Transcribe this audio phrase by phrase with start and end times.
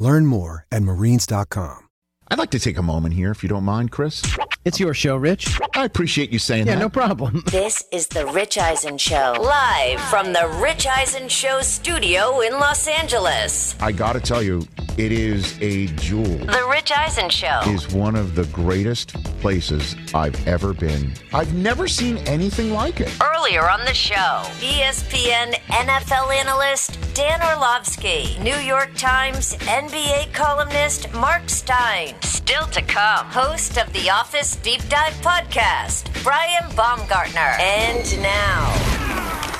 [0.00, 1.86] Learn more at marines.com.
[2.28, 4.24] I'd like to take a moment here, if you don't mind, Chris.
[4.62, 5.58] It's your show, Rich.
[5.74, 6.80] I appreciate you saying Yeah, that.
[6.80, 7.42] no problem.
[7.50, 12.86] This is the Rich Eisen Show, live from the Rich Eisen Show studio in Los
[12.86, 13.74] Angeles.
[13.80, 14.66] I got to tell you,
[14.98, 16.24] it is a jewel.
[16.24, 17.60] The Rich Eisen Show.
[17.68, 21.14] Is one of the greatest places I've ever been.
[21.32, 23.10] I've never seen anything like it.
[23.22, 31.48] Earlier on the show, ESPN NFL analyst Dan Orlovsky, New York Times NBA columnist Mark
[31.48, 32.14] Stein.
[32.22, 37.56] Still to come, host of the Office Deep Dive podcast, Brian Baumgartner.
[37.58, 38.72] And now,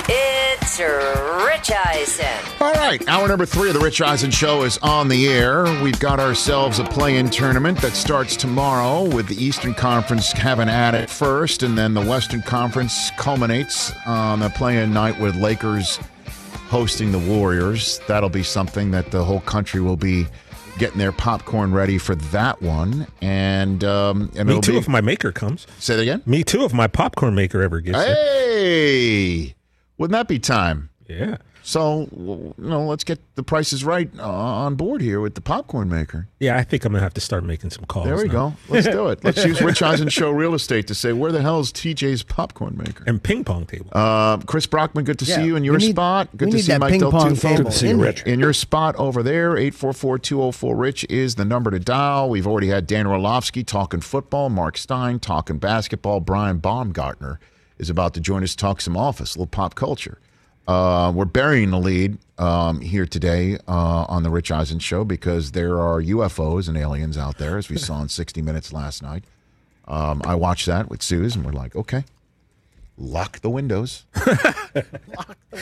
[0.09, 2.27] it's Rich Eisen.
[2.61, 5.64] All right, hour number three of the Rich Eisen Show is on the air.
[5.83, 10.95] We've got ourselves a play-in tournament that starts tomorrow with the Eastern Conference having at
[10.95, 15.98] it first, and then the Western Conference culminates on the play-in night with Lakers
[16.69, 18.01] hosting the Warriors.
[18.07, 20.27] That'll be something that the whole country will be
[20.81, 23.06] getting their popcorn ready for that one.
[23.20, 25.67] And um, and Me too be, if my maker comes.
[25.78, 26.23] say that again.
[26.27, 27.98] Me too if my popcorn maker ever gets.
[27.98, 29.55] Hey,
[29.98, 30.91] wouldn't that be time?
[31.06, 31.36] Yeah.
[31.71, 35.89] So, you know, let's get the prices right uh, on board here with the popcorn
[35.89, 36.27] maker.
[36.41, 38.07] Yeah, I think I'm gonna have to start making some calls.
[38.07, 38.33] There we now.
[38.33, 38.55] go.
[38.69, 39.23] Let's do it.
[39.23, 42.77] Let's use Rich Eisen Show Real Estate to say, where the hell is TJ's popcorn
[42.77, 43.05] maker?
[43.07, 43.87] And ping pong table.
[43.93, 46.29] Uh, Chris Brockman, good to Yeah, see you in your need- spot.
[46.37, 47.41] Good to see that Mike ping Del pong Tufo.
[47.41, 48.25] table in here.
[48.27, 52.29] In your spot over there, 844-204-RICH is the number to dial.
[52.31, 56.19] We've already had Dan Orlovsky talking football, Mark Stein talking basketball.
[56.21, 57.39] Brian Baumgartner
[57.79, 60.19] is about to join us to talk some office, a little pop culture.
[60.70, 65.51] Uh, we're burying the lead um, here today uh, on the Rich Eisen Show because
[65.51, 69.25] there are UFOs and aliens out there, as we saw in 60 Minutes last night.
[69.89, 72.05] Um, I watched that with Suze, and we're like, okay,
[72.97, 74.05] lock the windows.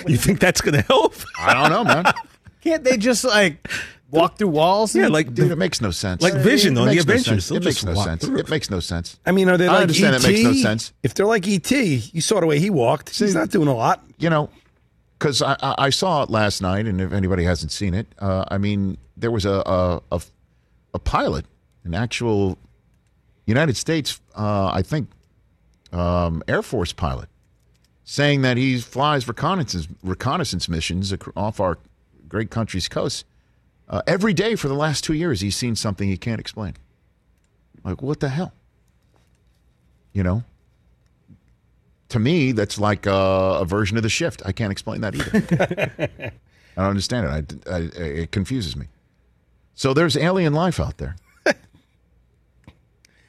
[0.06, 1.14] you think that's gonna help?
[1.38, 2.04] I don't know, man.
[2.60, 3.66] Can't they just like
[4.10, 4.94] walk through walls?
[4.94, 6.20] yeah, like Dude, it makes no sense.
[6.20, 7.50] Like Vision It on the no Avengers.
[7.50, 8.26] It makes no sense.
[8.26, 8.40] through.
[8.40, 9.18] It makes no sense.
[9.24, 10.24] I mean, are they I like understand ET?
[10.24, 10.92] it makes no sense.
[11.02, 13.16] If they're like ET, you saw the way he walked.
[13.16, 14.04] He's not doing a lot.
[14.18, 14.50] You know,
[15.18, 18.58] because I, I, saw it last night, and if anybody hasn't seen it, uh, I
[18.58, 20.22] mean, there was a a, a,
[20.94, 21.44] a pilot,
[21.84, 22.56] an actual
[23.46, 25.08] United States, uh, I think,
[25.92, 27.28] um, Air Force pilot,
[28.04, 31.78] saying that he flies reconnaissance reconnaissance missions off our
[32.28, 33.24] great country's coast
[33.88, 35.40] uh, every day for the last two years.
[35.40, 36.74] He's seen something he can't explain.
[37.84, 38.52] Like what the hell?
[40.12, 40.44] You know.
[42.10, 44.42] To me, that's like a, a version of the shift.
[44.44, 45.90] I can't explain that either.
[46.76, 47.68] I don't understand it.
[47.68, 48.86] I, I, it confuses me.
[49.74, 51.16] So there's alien life out there.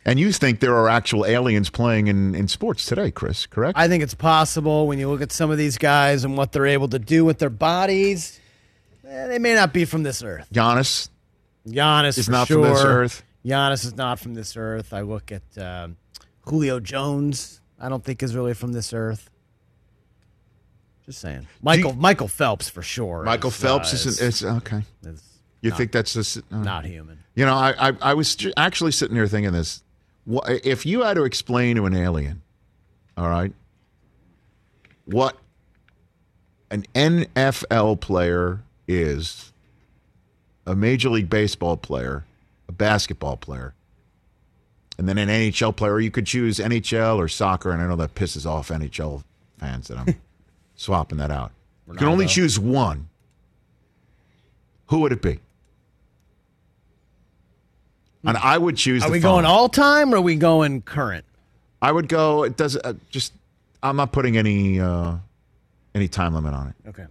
[0.06, 3.78] and you think there are actual aliens playing in, in sports today, Chris, correct?
[3.78, 6.68] I think it's possible when you look at some of these guys and what they're
[6.68, 8.40] able to do with their bodies.
[9.06, 10.48] eh, they may not be from this earth.
[10.54, 11.10] Giannis
[11.68, 12.64] Giannis is not sure.
[12.64, 13.24] from this earth.
[13.46, 14.94] Giannis is not from this earth.
[14.94, 15.98] I look at um,
[16.42, 17.62] Julio Jones.
[17.80, 19.30] I don't think is really from this earth.
[21.06, 21.48] Just saying.
[21.62, 23.24] Michael Michael Phelps for sure.
[23.24, 24.84] Michael is, Phelps uh, is, is okay.
[25.04, 25.24] is
[25.62, 27.20] You not- think that's just, uh, not human.
[27.36, 29.82] You know, I, I, I was actually sitting here thinking this.
[30.28, 32.42] If you had to explain to an alien,
[33.18, 33.54] all right,
[35.06, 35.38] what
[36.70, 39.52] an NFL player is,
[40.68, 42.26] a Major League Baseball player,
[42.68, 43.74] a basketball player,
[45.00, 48.16] and then an NHL player, you could choose NHL or soccer, and I know that
[48.16, 49.24] pisses off NHL
[49.58, 50.14] fans that I'm
[50.76, 51.54] swapping that out.
[51.88, 53.08] You can only choose one.
[54.88, 55.40] Who would it be?
[58.26, 59.02] And I would choose.
[59.06, 61.24] Are we going all time or are we going current?
[61.82, 62.44] I would go.
[62.44, 63.32] It does uh, just.
[63.82, 65.16] I'm not putting any uh,
[65.96, 67.06] any time limit on it Okay.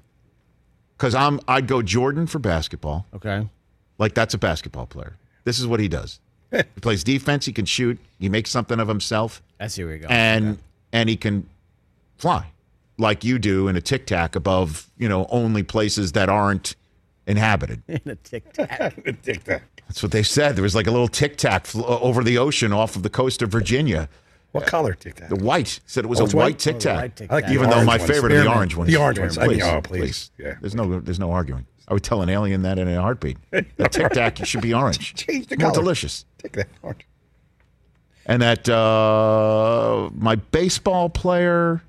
[0.99, 1.41] because I'm.
[1.49, 3.07] I'd go Jordan for basketball.
[3.15, 3.49] Okay.
[3.97, 5.17] Like that's a basketball player.
[5.45, 6.21] This is what he does.
[6.51, 7.47] he plays defense.
[7.47, 7.99] He can shoot.
[8.19, 10.13] He makes something of himself, I see where you're going.
[10.13, 10.59] and
[10.93, 11.49] and he can
[12.17, 12.47] fly
[12.99, 16.75] like you do in a tic tac above you know only places that aren't
[17.27, 17.83] inhabited.
[17.89, 18.97] in a tic tac.
[19.07, 19.63] a tic tac.
[19.87, 20.57] That's what they said.
[20.57, 23.11] There was like a little tic tac fl- uh, over the ocean off of the
[23.11, 24.09] coast of Virginia
[24.53, 25.29] What color Tic Tac?
[25.31, 26.59] The white said it was Oh, a white white?
[26.59, 26.97] Tic Oh, Tac.
[26.97, 28.11] white Tic I like Even though my ones.
[28.11, 28.91] favorite are the orange ones.
[28.91, 29.39] The orange ones.
[29.39, 30.31] I mean, Please, oh, please.
[30.39, 30.55] Yeah.
[30.61, 31.65] There's no, there's no arguing.
[31.89, 33.39] I would tell an alien that in a heartbeat.
[33.51, 35.15] The Tic Tac should be orange.
[35.27, 35.83] Change the More color.
[35.83, 36.27] delicious.
[36.37, 37.07] Tic Tac orange.
[38.27, 41.83] And that uh, my baseball player,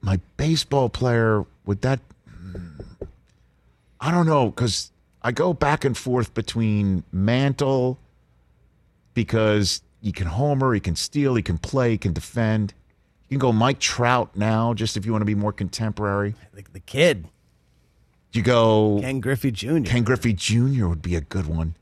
[0.00, 2.00] my baseball player, would that?
[4.00, 7.98] I don't know because I go back and forth between Mantle
[9.12, 12.72] because he can homer, he can steal, he can play, he can defend.
[13.28, 16.34] You can go Mike Trout now, just if you want to be more contemporary.
[16.54, 17.28] The, the kid,
[18.32, 19.80] You go Ken Griffey Jr.
[19.84, 20.86] Ken Griffey Jr.
[20.86, 21.74] would be a good one.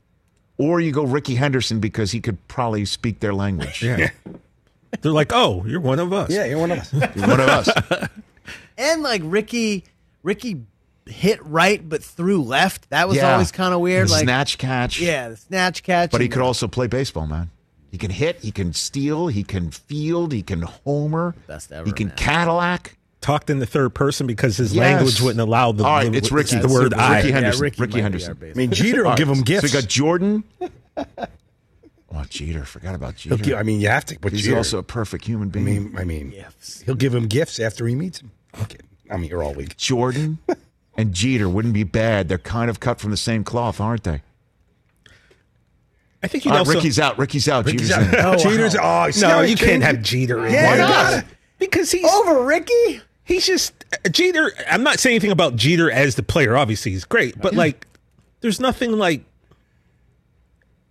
[0.57, 3.83] Or you go Rickey Henderson because he could probably speak their language.
[3.83, 4.09] Yeah.
[5.01, 6.31] They're like, oh, you're one of us.
[6.31, 6.91] Yeah, you're one of us.
[6.93, 7.69] One of us.
[8.77, 9.83] and like Rickey,
[10.23, 10.63] Rickey
[11.05, 12.89] hit right but threw left.
[12.89, 13.33] That was Yeah.
[13.33, 14.07] always kind of weird.
[14.07, 14.99] The Like snatch catch.
[14.99, 16.11] yeah, the snatch catch.
[16.11, 17.51] But he and could the- also play baseball, man.
[17.91, 21.91] He can hit, he can steal, he can field, he can homer, Best ever, he
[21.93, 22.17] can man.
[22.17, 22.96] Cadillac.
[23.27, 24.79] Talked in the third person because his Yes.
[24.81, 26.59] language wouldn't allow the, All right, the, it's Rickey.
[26.59, 27.19] the word Rickey I.
[27.29, 27.59] Henderson.
[27.59, 28.37] Yeah, Rickey, Rickey might Henderson.
[28.41, 29.69] I mean, Jeter will All give him gifts.
[29.69, 30.43] So we got Jordan.
[32.09, 32.63] Oh, Jeter.
[32.63, 33.35] Forgot about Jeter.
[33.35, 34.55] give, I mean, you have to put He's Jeter.
[34.57, 35.65] also a perfect human I being.
[35.65, 36.81] mean, I mean, Gifts.
[36.83, 38.31] he'll give him gifts after he meets him.
[38.53, 38.87] I'm kidding.
[39.11, 39.75] I'm here all week.
[39.75, 40.37] Jordan
[40.97, 42.29] and Jeter wouldn't be bad.
[42.29, 44.21] They're kind of cut from the same cloth, aren't they?
[46.23, 46.75] I think he'd All right, also.
[46.75, 47.17] Rickey's out.
[47.19, 47.67] Rickey's out.
[47.67, 48.15] He's Jeter's in.
[48.15, 48.39] out.
[48.39, 48.75] Jeter's.
[48.75, 50.01] Oh, no, you can't have?
[50.01, 50.87] Jeter in Yeah, oh there.
[50.87, 51.25] you got it.
[51.59, 53.01] Because he's over Rickey.
[53.27, 53.73] He's just
[54.11, 54.51] Jeter.
[54.71, 56.55] I'm not saying anything about Jeter as the player.
[56.55, 57.85] Obviously, he's great, but like,
[58.41, 59.25] there's nothing like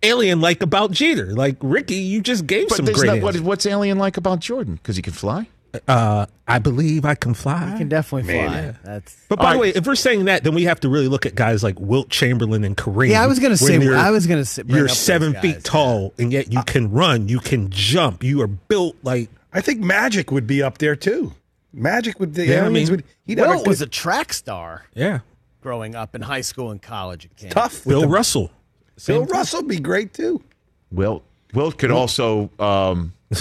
[0.03, 1.33] alien like about Jeter.
[1.33, 3.21] Like Rickey, you just gave But some there's great.
[3.21, 4.75] not, what, what's alien like about Jordan?
[4.75, 5.47] Because he can fly.
[5.87, 7.71] uh, I believe I can fly.
[7.71, 8.47] He can definitely fly.
[8.47, 8.79] Man.
[8.83, 11.07] That's but by All the way, if we're saying that, then we have to really
[11.07, 13.09] look at guys like Wilt Chamberlain and Kareem.
[13.09, 15.63] Yeah, I was gonna say- I was gonna say- you're up those seven guys, feet
[15.63, 19.79] tall, and yet you can run, you can jump, you are built like I think
[19.81, 21.33] Magic would be up there too.
[21.77, 22.33] Magic would.
[22.33, 23.03] The Yeah, I mean, would.
[23.25, 25.19] He'd have Wilt good, was a track star yeah.
[25.61, 27.25] growing up in high school and college.
[27.25, 27.53] At Kansas.
[27.53, 27.83] tough.
[27.85, 28.51] Bill the- Russell.
[29.05, 29.33] Bill thing.
[29.33, 30.41] Russell be great too.
[30.91, 31.23] Wilt.
[31.53, 32.49] Wilt could also.
[32.59, 33.13] Um,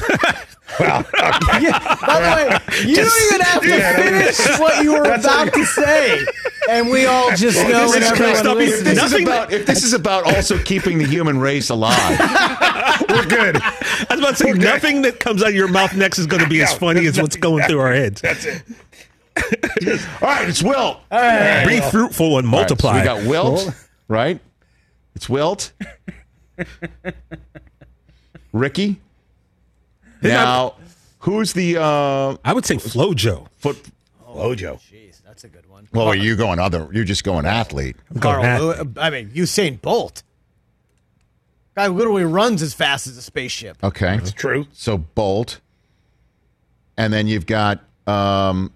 [0.79, 6.25] By the way, you don't even have to finish what you were about to say,
[6.69, 8.83] and we all just know and This is- everyone if, listens.
[8.85, 12.19] this is Nothing about, if this is about also keeping the human race alive,
[13.09, 13.57] We're good.
[13.63, 16.43] I was about to say nothing that comes out of your mouth next is going
[16.43, 18.21] to be as funny as what's going through our heads.
[18.21, 18.63] That's it.
[20.21, 20.99] all right, it's Wilt.
[21.11, 22.99] Be fruitful and All right, so multiply.
[22.99, 23.71] we got Wilt,
[24.09, 24.41] right?
[25.15, 25.73] It's Wilt.
[28.53, 29.01] Rickey.
[30.23, 30.75] Now,
[31.21, 33.47] who's the uh, I would say FloJo.
[33.59, 33.77] foot?
[34.29, 34.81] Lojo.
[34.93, 35.89] Jeez, that's a good one.
[35.93, 36.89] Well, are you going other?
[36.93, 37.97] You're just going athlete.
[38.21, 38.61] Carl, Going
[38.95, 40.23] Lew- I mean, Usain Bolt.
[41.75, 43.77] Guy literally runs as fast as a spaceship.
[43.85, 44.67] Okay, It's true.
[44.73, 45.61] so Bolt,
[46.97, 48.73] and then you've got um,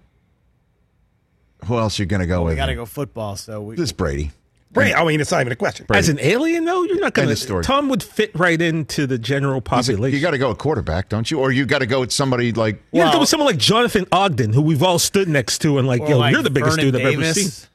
[1.65, 2.53] who else you going to go We with?
[2.53, 3.75] We got to go football, so we.
[3.75, 4.31] This is Brady.
[4.73, 4.95] Right.
[4.95, 5.85] I mean, it's not even a question.
[5.93, 7.43] As an alien, though, you're not going End of to.
[7.43, 7.63] story.
[7.65, 10.15] Tom would fit right into the general He's a- population.
[10.15, 11.39] you got to go with quarterback, don't you?
[11.39, 13.57] Or you got to go with somebody like You gotta go Well- with someone like
[13.57, 16.49] Jonathan Ogden, who we've all stood next to, and like, or yo, like you're the
[16.49, 17.53] biggest Vernon dude I've ever Davis.
[17.57, 17.67] seen.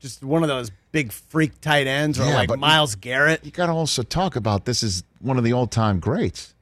[0.00, 3.42] Just one of those big freak tight ends, or Yeah, like but- Myles Garrett.
[3.42, 6.52] you got to also talk about this is one of the all time greats.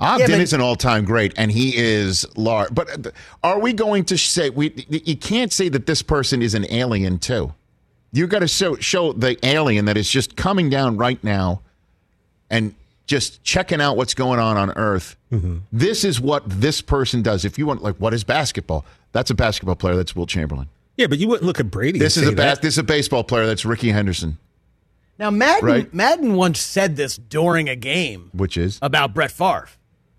[0.00, 2.74] Ogden but- is an all time great, and he is large.
[2.74, 3.10] But uh,
[3.44, 4.84] are we going to say we?
[4.88, 7.52] You can't say that this person is an alien too.
[8.12, 11.60] You got to show show the alien that is just coming down right now,
[12.50, 12.74] and
[13.06, 15.16] just checking out what's going on on Earth.
[15.32, 15.58] Mm-hmm.
[15.72, 17.44] This is what this person does.
[17.44, 18.84] If you want, like, what is basketball?
[19.12, 19.96] That's a basketball player.
[19.96, 20.68] That's Wilt Chamberlain.
[20.96, 21.98] Yeah, but you wouldn't look at Brady.
[21.98, 22.62] This and is a say bas- that.
[22.62, 23.46] this is a baseball player.
[23.46, 24.36] That's Rickey Henderson,
[25.18, 25.94] Now, Madden, Right.
[25.94, 29.68] Madden once said this during a game which is about Brett Favre.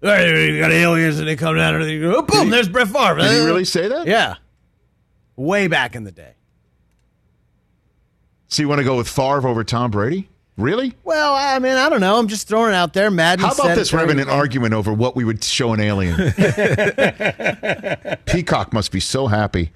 [0.02, 2.88] Hey, you got aliens, and they come down and they go, boom, he- there's Brett
[2.88, 3.20] Favre.
[3.20, 4.08] Did he really say that?
[4.08, 4.36] Yeah.
[5.36, 6.34] Way back in the day.
[8.50, 10.28] So you want to go with Favre over Tom Brady?
[10.58, 10.94] Really?
[11.06, 12.18] Well, I mean, I don't know.
[12.20, 13.10] I'm just throwing it out there.
[13.10, 13.46] Madden.
[13.46, 13.94] How about this?
[13.94, 14.36] We're having an game.
[14.36, 16.16] argument over what we would show an alien.
[18.26, 19.72] Peacock must be so happy.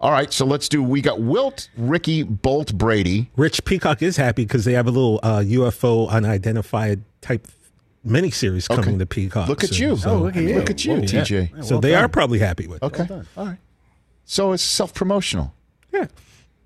[0.00, 0.82] All right, so let's do.
[0.82, 3.30] We got Wilt, Rickey, Bolt, Brady.
[3.36, 7.46] Rich Peacock is happy because they have a little uh, UFO unidentified type
[8.06, 9.48] miniseries coming to Peacock.
[9.48, 9.90] Look at soon.
[9.90, 9.96] you.
[9.96, 10.56] So, Oh, look at you.
[10.56, 11.00] Look at you, yeah.
[11.00, 11.64] TJ.
[11.64, 12.86] So they are probably happy with it.
[12.86, 13.06] Okay.
[13.36, 13.58] All right.
[14.24, 15.54] So it's self promotional.
[15.92, 16.06] Yeah.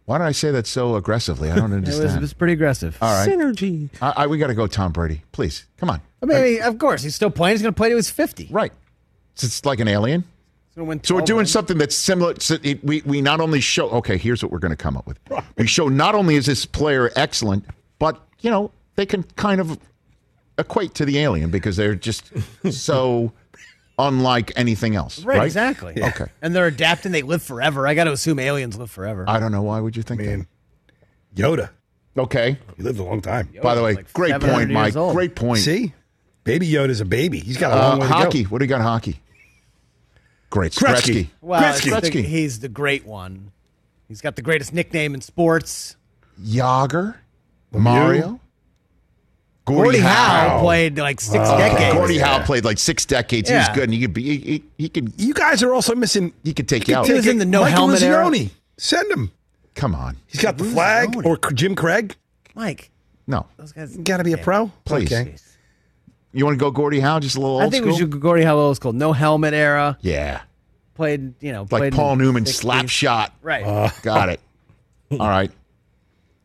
[0.08, 1.50] Why did I say that so aggressively?
[1.50, 2.20] I don't It was, it understand.
[2.22, 2.96] was pretty aggressive.
[3.02, 3.28] All right.
[3.28, 3.90] Synergy.
[4.00, 5.20] I, I, we got to go Tom Brady.
[5.32, 5.66] Please.
[5.76, 6.00] Come on.
[6.22, 7.56] I mean, of course, he's still playing.
[7.56, 8.48] He's going to play to his 50.
[8.50, 8.72] Right.
[9.34, 10.22] So It's like an alien.
[10.22, 11.50] He's gonna win So we're doing rings.
[11.50, 12.34] something that's similar.
[12.40, 13.90] So it, we we not only show.
[13.90, 15.18] Okay, here's what we're going to come up with.
[15.58, 17.66] We show not only is this player excellent,
[17.98, 19.78] but you know they can kind of
[20.56, 22.32] equate to the alien because they're just
[22.70, 23.30] so
[23.98, 25.18] unlike anything else.
[25.24, 26.00] Right, Right, exactly.
[26.02, 26.26] Okay.
[26.42, 27.12] And they're adapting.
[27.12, 27.86] They live forever.
[27.86, 29.24] I got to assume aliens live forever.
[29.28, 30.46] I don't know why would you think Man,
[31.34, 31.70] Yoda.
[32.14, 32.22] that.
[32.22, 32.58] Okay.
[32.76, 33.48] He lived a long time.
[33.62, 34.96] By the way, like great point, Mike.
[34.96, 35.14] old.
[35.14, 35.60] Great point.
[35.60, 35.92] See,
[36.44, 37.38] baby Yoda's a baby.
[37.40, 38.42] He's got a Uh, long way to hockey.
[38.44, 38.48] go.
[38.50, 38.80] What do you got?
[38.80, 39.20] Hockey.
[40.50, 40.72] Great.
[40.72, 40.94] Gretzky.
[41.14, 41.28] Gretzky.
[41.40, 42.00] well, it's Gretzky.
[42.00, 42.24] the- Gretzky.
[42.24, 43.52] he's the great one.
[44.08, 45.96] He's got the greatest nickname in sports.
[46.42, 47.16] Jagr.
[47.70, 48.40] Mario.
[49.68, 50.60] Gordie Howe Howe.
[50.60, 51.94] played like six oh, Okay, decades.
[51.94, 53.48] Gordie Howe played like six decades.
[53.48, 54.22] He was good, and he could be.
[54.22, 55.12] He, he, he could.
[55.20, 56.32] You guys are also missing.
[56.44, 57.06] He could take you out.
[57.06, 58.30] He was in the no Michael helmet era.
[58.76, 59.32] Send him.
[59.74, 60.16] Come on.
[60.26, 61.12] He's got the flag.
[61.12, 61.24] Eruzione.
[61.26, 62.16] Or Jim Craig.
[62.54, 62.90] Mike,
[63.28, 63.46] No.
[63.56, 63.96] those guys.
[63.96, 64.72] Got to be a pro.
[64.84, 65.12] Please.
[65.12, 65.36] Okay.
[66.32, 67.20] You want to go Gordie Howe?
[67.20, 67.92] Just a little old I think school.
[67.92, 68.92] we should go Gordie Howe old school.
[68.92, 69.96] No helmet era.
[70.00, 70.42] Yeah.
[70.94, 72.48] Played, you know, Like played in Paul Newman 60s.
[72.54, 73.32] slap shot.
[73.40, 73.64] Right.
[73.64, 73.90] Uh.
[74.02, 74.40] Got it.
[75.12, 75.52] All right.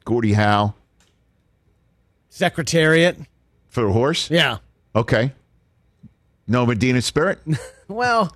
[0.06, 0.76] Gordie Howe
[2.34, 3.16] Secretariat.
[3.70, 4.32] for the horse.
[4.32, 4.58] Yeah.
[4.96, 5.32] Okay.
[6.48, 7.40] No Medina Spirit.
[7.90, 8.34] Well,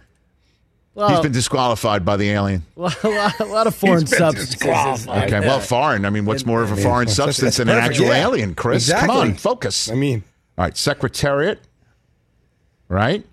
[0.94, 2.64] well, He's been disqualified by the alien.
[2.78, 4.50] a, lot, a lot of foreign been substances.
[4.56, 5.34] disqualified.
[5.34, 5.40] Okay.
[5.40, 6.06] Well, foreign.
[6.06, 8.24] I mean, what's more of a foreign substance than an actual Yeah.
[8.28, 8.92] alien, Chris?
[8.92, 9.90] Come on, focus.
[9.90, 10.24] I mean,
[10.58, 11.60] All right, Secretariat,
[12.90, 13.26] right?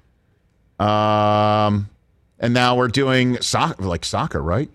[0.78, 1.90] Um,
[2.38, 4.71] and now we're doing soccer, like soccer, right?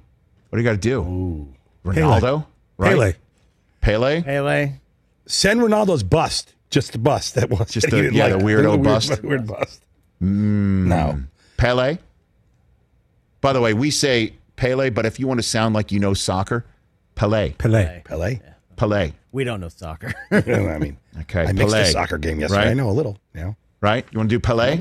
[0.49, 1.47] What do you got to do?
[1.85, 2.45] Ronaldo,
[2.77, 2.91] right?
[2.91, 3.13] Pele.
[3.81, 4.73] Pele, Pele.
[5.29, 6.53] Send Ronaldo's bust.
[6.69, 7.35] Just the bust.
[7.35, 9.23] That was Just he the- didn't yeah, the weirdo weird- bust.
[9.23, 9.83] Weird bust.
[10.21, 10.85] Mm.
[10.87, 11.23] No.
[11.57, 11.97] Pele.
[13.41, 16.13] By the way, we say Pele, but if you want to sound like you know
[16.13, 16.65] soccer,
[17.15, 18.01] Pele, Pele.
[18.05, 18.39] Pele.
[18.75, 20.13] Pele, We don't know soccer.
[20.31, 21.81] I mean, Okay, I mixed Pelé.
[21.81, 22.61] a soccer game yesterday.
[22.61, 22.67] Right?
[22.69, 23.17] I know a little.
[23.33, 23.55] You know.
[23.81, 24.05] right?
[24.11, 24.79] You want to do Pele?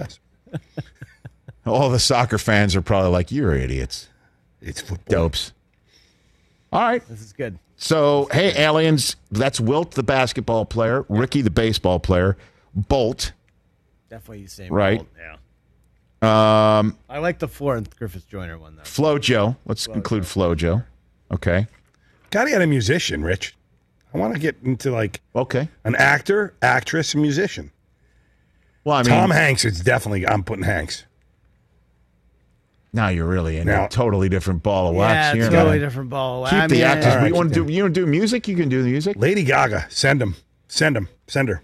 [1.66, 4.08] All the soccer fans are probably like, "You're idiots,
[4.62, 5.04] It's football.
[5.24, 5.52] dopes."
[6.72, 7.06] All right.
[7.08, 7.58] this is good.
[7.80, 12.36] So, hey, aliens, that's Wilt, the basketball player, Rickey, the baseball player,
[12.74, 13.30] Bolt.
[14.10, 14.72] Definitely the same.
[14.72, 14.96] Right.
[14.98, 15.36] mold, Yeah.
[16.20, 18.82] Um, I like the Florence Griffiths Joyner one though.
[18.82, 19.56] Flojo.
[19.64, 20.84] Let's include Flojo.
[21.30, 21.68] Okay.
[22.30, 23.54] Gotta get a musician, Rich.
[24.12, 25.68] I want to get into like Okay.
[25.84, 27.70] an actor, actress, and musician.
[28.82, 30.26] Well, I mean, Tom Hanks is definitely.
[30.26, 31.04] I'm putting Hanks.
[32.92, 35.44] Now you're really in Now- a totally different ball of wax Yeah, here.
[35.44, 35.88] it's totally man.
[35.88, 36.36] different ball.
[36.36, 36.54] of wax.
[36.54, 37.14] Keep I the mean, actors.
[37.16, 37.72] All we want to do.
[37.72, 38.48] You want to do music?
[38.48, 39.16] You can do the music.
[39.18, 40.36] Lady Gaga, send him,
[40.68, 41.62] send him, send her.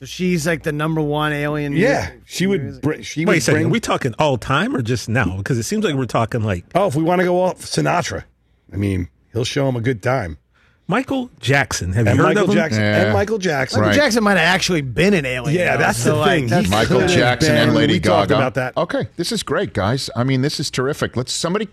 [0.00, 1.72] So she's like the number one alien.
[1.74, 2.80] Yeah, music- she would.
[2.82, 3.54] Br- she Wait a second.
[3.60, 3.66] bring.
[3.66, 5.36] Are we talking all time or just now?
[5.36, 8.24] Because it seems like we're talking like oh, if we want to go off Sinatra,
[8.72, 10.38] I mean, he'll show him a good time.
[10.86, 11.92] Michael Jackson.
[11.94, 12.54] Have And you heard Michael of him?
[12.56, 12.80] Jackson.
[12.82, 13.02] Yeah.
[13.04, 13.80] And Michael Jackson.
[13.80, 13.96] Michael Right.
[13.96, 15.58] Jackson might have actually been an alien.
[15.58, 16.46] Yeah, though, that's so, the like, thing.
[16.48, 18.34] that's- Michael Jackson been- and Lady we talked Gaga.
[18.40, 18.76] about that.
[18.76, 20.10] Okay, this is great, guys.
[20.14, 21.16] I mean, this is terrific.
[21.16, 21.68] Let's somebody,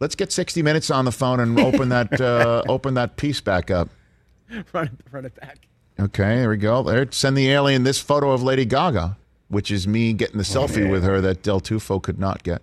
[0.00, 3.70] let's get sixty minutes on the phone and open that uh, open that piece back
[3.70, 3.88] up.
[4.72, 5.58] run, it, run it back.
[6.00, 6.82] Okay, there we go.
[6.82, 9.16] There, send the alien this photo of Lady Gaga,
[9.48, 12.62] which is me getting the selfie with her that Del Tufo could not get.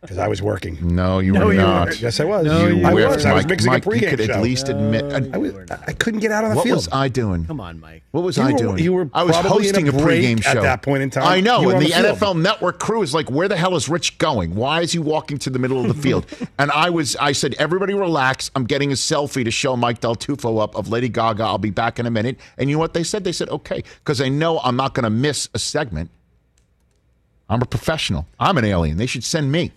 [0.00, 0.78] Because I was working.
[0.94, 1.88] No, you No, were you not.
[1.88, 2.00] weren't.
[2.00, 2.46] Yes, I was.
[2.46, 2.52] you
[2.86, 3.24] I whiffed, was.
[3.26, 3.50] I was Mike.
[3.50, 4.32] mixing Mike, a you pregame could show.
[4.34, 5.04] at least admit.
[5.34, 6.76] I, was, I couldn't get out on the what field.
[6.76, 7.44] What was I doing?
[7.46, 8.02] Come on, Mike.
[8.12, 8.78] What was You I were- doing?
[8.78, 11.10] you were I was probably in hosting a a, break pregame at that point in
[11.10, 11.24] time.
[11.24, 11.92] I know, You and the, the.
[11.92, 14.54] NFL Network crew is like, "Where the hell is Rich going?
[14.54, 16.26] Why is he walking to the middle of the field?"
[16.58, 18.50] and I was, I said, "Everybody relax.
[18.54, 21.42] I'm getting a selfie to show Mike Del Tufo up of Lady Gaga.
[21.44, 23.24] I'll be back in a minute." And you know what they said?
[23.24, 26.10] They said, "Okay," because they know I'm not going to miss a segment.
[27.48, 28.26] I'm a professional.
[28.38, 28.96] I'm an alien.
[28.98, 29.72] They should send me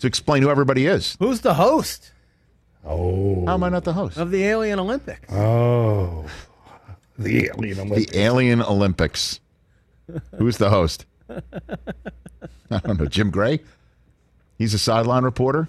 [0.00, 1.16] to explain who everybody is.
[1.20, 2.12] Who's the host
[2.84, 3.44] Oh.
[3.46, 4.16] How am I not the host?
[4.16, 5.30] of the Alien Olympics?
[5.32, 6.24] Oh.
[7.18, 7.78] The alien.
[7.78, 9.40] I'm The Alien Olympics.
[10.38, 11.04] Who's the host?
[11.28, 13.06] I don't know.
[13.06, 13.60] Jim Gray?
[14.56, 15.68] He's a sideline reporter?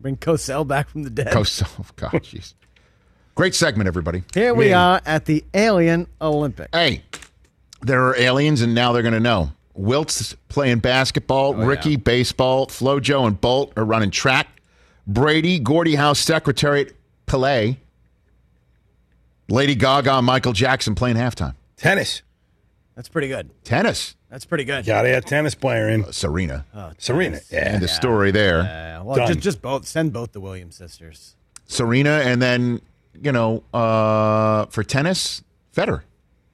[0.00, 1.32] Bring Cosell back from the dead.
[1.32, 1.62] Coast.
[1.80, 2.54] Oh, God, jeez.
[3.34, 4.22] Great segment, everybody.
[4.32, 6.70] Here we are at the Alien Olympics.
[6.72, 7.02] Hey,
[7.82, 9.50] there are aliens, and now they're going to know.
[9.74, 11.54] Wilt's playing basketball.
[11.54, 12.66] Rickey, baseball.
[12.68, 14.48] Flojo and Bolt are running track.
[15.06, 16.94] Brady, Gordie Howe, Secretariat,
[17.26, 17.76] Pele.
[19.48, 21.54] Lady Gaga, and Michael Jackson playing halftime.
[21.76, 22.22] tennis.
[22.94, 23.50] That's pretty good.
[23.64, 24.14] Tennis.
[24.30, 24.86] That's pretty good.
[24.86, 26.10] Got to have tennis player in.
[26.12, 26.64] Serena.
[26.98, 27.40] Serena.
[27.50, 27.74] Yeah.
[27.74, 28.60] and the story there.
[28.60, 29.26] Uh, well, Done.
[29.28, 29.86] just just both.
[29.86, 31.34] Send both the Williams sisters.
[31.66, 32.80] Serena, and then
[33.20, 35.42] you know uh, for tennis,
[35.76, 36.02] Federer.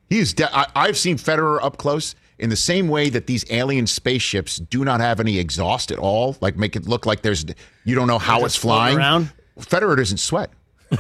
[0.09, 3.87] He's de- I, I've seen Federer up close in the same way that these alien
[3.87, 7.45] spaceships do not have any exhaust at all, like make it look like there's
[7.85, 8.97] you don't know how it's flying.
[8.97, 9.31] around?
[9.61, 10.51] Federer doesn't sweat.
[10.93, 10.97] I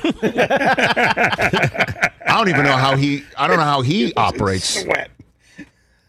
[2.26, 3.24] don't even know how he.
[3.36, 4.82] I don't know how he operates.
[4.82, 5.10] Sweat.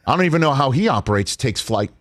[0.06, 1.36] I don't even know how he operates.
[1.36, 1.92] Takes flight.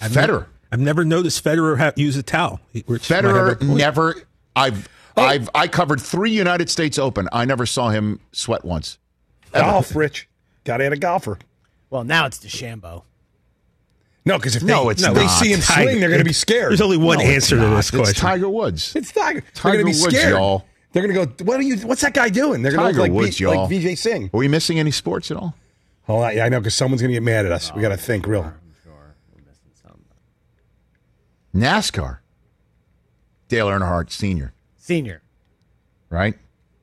[0.00, 0.46] Federer.
[0.70, 2.60] I've never noticed Federer have, use a towel.
[2.72, 4.14] He- Rich might have a Federer never.
[4.54, 4.88] I've.
[5.16, 5.50] I've.
[5.54, 7.28] I covered three United States Open.
[7.32, 8.98] I never saw him sweat once.
[9.52, 10.28] Golf, Rich.
[10.64, 11.38] Got to add a golfer.
[11.90, 13.02] Well, now it's DeChambeau.
[14.24, 15.82] No, because if No, they, it's if they see him Tiger.
[15.90, 16.70] swing, they're going to be scared.
[16.70, 17.76] There's only one No, answer to not.
[17.76, 18.14] this It's question.
[18.20, 18.94] Tiger Woods.
[18.94, 19.40] It's Tiger.
[19.54, 20.34] Tiger they're going to be Woods, scared.
[20.34, 20.66] y'all.
[20.92, 21.44] They're going to go.
[21.44, 21.76] What are you?
[21.86, 22.60] What's that guy doing?
[22.62, 23.62] They're going to Tiger look like, Woods, v, y'all.
[23.62, 24.24] like Vijay Singh.
[24.32, 25.54] Are we missing any sports at all?
[26.08, 27.72] Oh, yeah, I know because someone's going to get mad at us.
[27.74, 28.42] we got to think real.
[28.42, 28.52] I'm
[28.84, 30.04] sure we're missing something.
[31.54, 32.18] NASCAR.
[33.48, 35.22] Dale Earnhardt Sr., Senior.
[36.10, 36.36] right?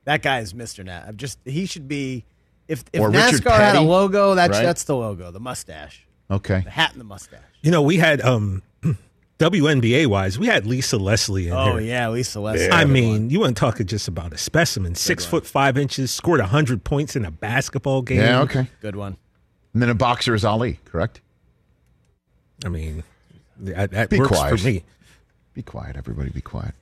[0.04, 0.84] That guy is Mr.
[0.84, 1.04] Nat.
[1.08, 2.24] I'm just he should be
[2.68, 4.64] if if Or NASCAR Richard had a logo, that's right?
[4.64, 6.06] that's the logo, the mustache.
[6.30, 6.60] Okay.
[6.64, 7.40] The hat and the mustache.
[7.62, 8.62] You know, we had um
[9.38, 11.88] WNBA wise, we had Lisa Leslie in Oh here.
[11.88, 12.70] yeah, Lisa Leslie.
[12.70, 14.94] I mean, you want to talk just about a specimen.
[14.94, 18.18] Six foot five inches, scored hundred points in a basketball game.
[18.20, 18.68] Yeah, okay.
[18.80, 19.16] good one.
[19.74, 21.20] And then a boxer is Ali, correct?
[22.64, 23.04] I mean,
[23.58, 24.58] that, that Be works quiet.
[24.58, 24.84] for me.
[25.52, 26.30] Be quiet, everybody.
[26.30, 26.74] Be quiet.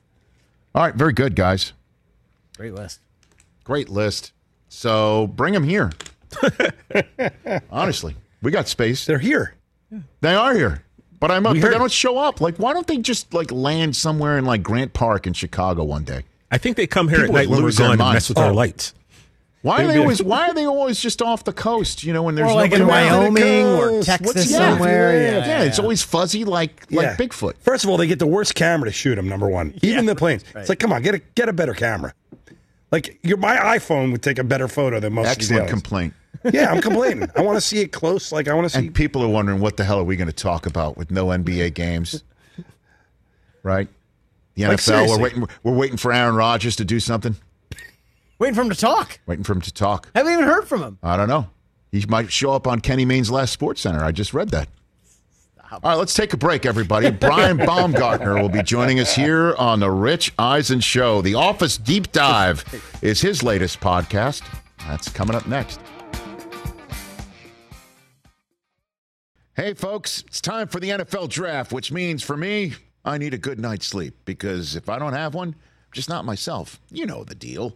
[0.73, 1.73] All right, very good, guys.
[2.57, 3.01] Great list.
[3.65, 4.31] Great list.
[4.75, 5.89] So bring them here.
[7.71, 9.05] Honestly, we got space.
[9.05, 9.55] They're here.
[10.19, 10.83] They are here,
[11.19, 11.53] but I'm up.
[11.53, 12.41] We But they don't show up.
[12.41, 16.03] Like, why don't they just like land somewhere in like Grant Park in Chicago one
[16.03, 16.23] day?
[16.51, 18.27] I think they come here People at night when we're lose their gone to mess
[18.27, 18.53] with our Oh.
[18.53, 18.93] lights.
[19.61, 20.21] Why are They'd they be- always?
[20.23, 22.03] Why are they always just off the coast?
[22.03, 22.85] You know, when there's Or like in?
[22.85, 24.71] Wyoming or Texas What's- Yeah.
[24.71, 25.13] somewhere.
[25.19, 27.15] Yeah, Yeah, Yeah, it's always fuzzy like like Yeah.
[27.15, 27.53] Bigfoot.
[27.61, 29.27] First of all, they get the worst camera to shoot them.
[29.29, 30.43] Number one, even the planes.
[30.55, 32.13] It's like, come on, get a get a better camera.
[32.91, 35.81] Like your my iPhone would take a better photo than most of these Excellent aliens.
[35.81, 36.13] complaint.
[36.53, 37.27] Yeah, I'm complaining.
[37.35, 38.31] I want to see it close.
[38.31, 38.85] Like I want to see.
[38.85, 41.27] And people are wondering what the hell are we going to talk about with no
[41.27, 42.23] NBA games,
[43.63, 43.87] right?
[44.55, 45.09] The Like, NFL.
[45.09, 45.47] we're waiting.
[45.63, 47.35] We're waiting for Aaron Rodgers to do something.
[48.37, 49.19] Waiting for him to talk.
[49.25, 50.09] Waiting for him to talk.
[50.13, 50.99] Haven't even heard from him.
[51.01, 51.49] I don't know.
[51.91, 54.01] He might show up on Kenny Mayne's last SportsCenter.
[54.01, 54.67] I just read that.
[55.83, 57.11] All right, let's take a break, everybody.
[57.19, 61.21] Brian Baumgartner will be joining us here on the Rich Eisen Show.
[61.21, 62.63] The Office Deep Dive
[63.01, 64.41] is his latest podcast.
[64.87, 65.81] That's coming up next.
[69.55, 73.37] Hey, folks, it's time for the NFL draft, which means for me, I need a
[73.37, 76.79] good night's sleep because if I don't have one, I'm just not myself.
[76.89, 77.75] You know the deal.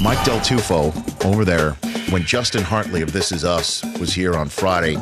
[0.00, 0.94] Mike Del Tufo
[1.26, 1.72] over there,
[2.10, 4.96] when Justin Hartley of This Is Us was here on Friday,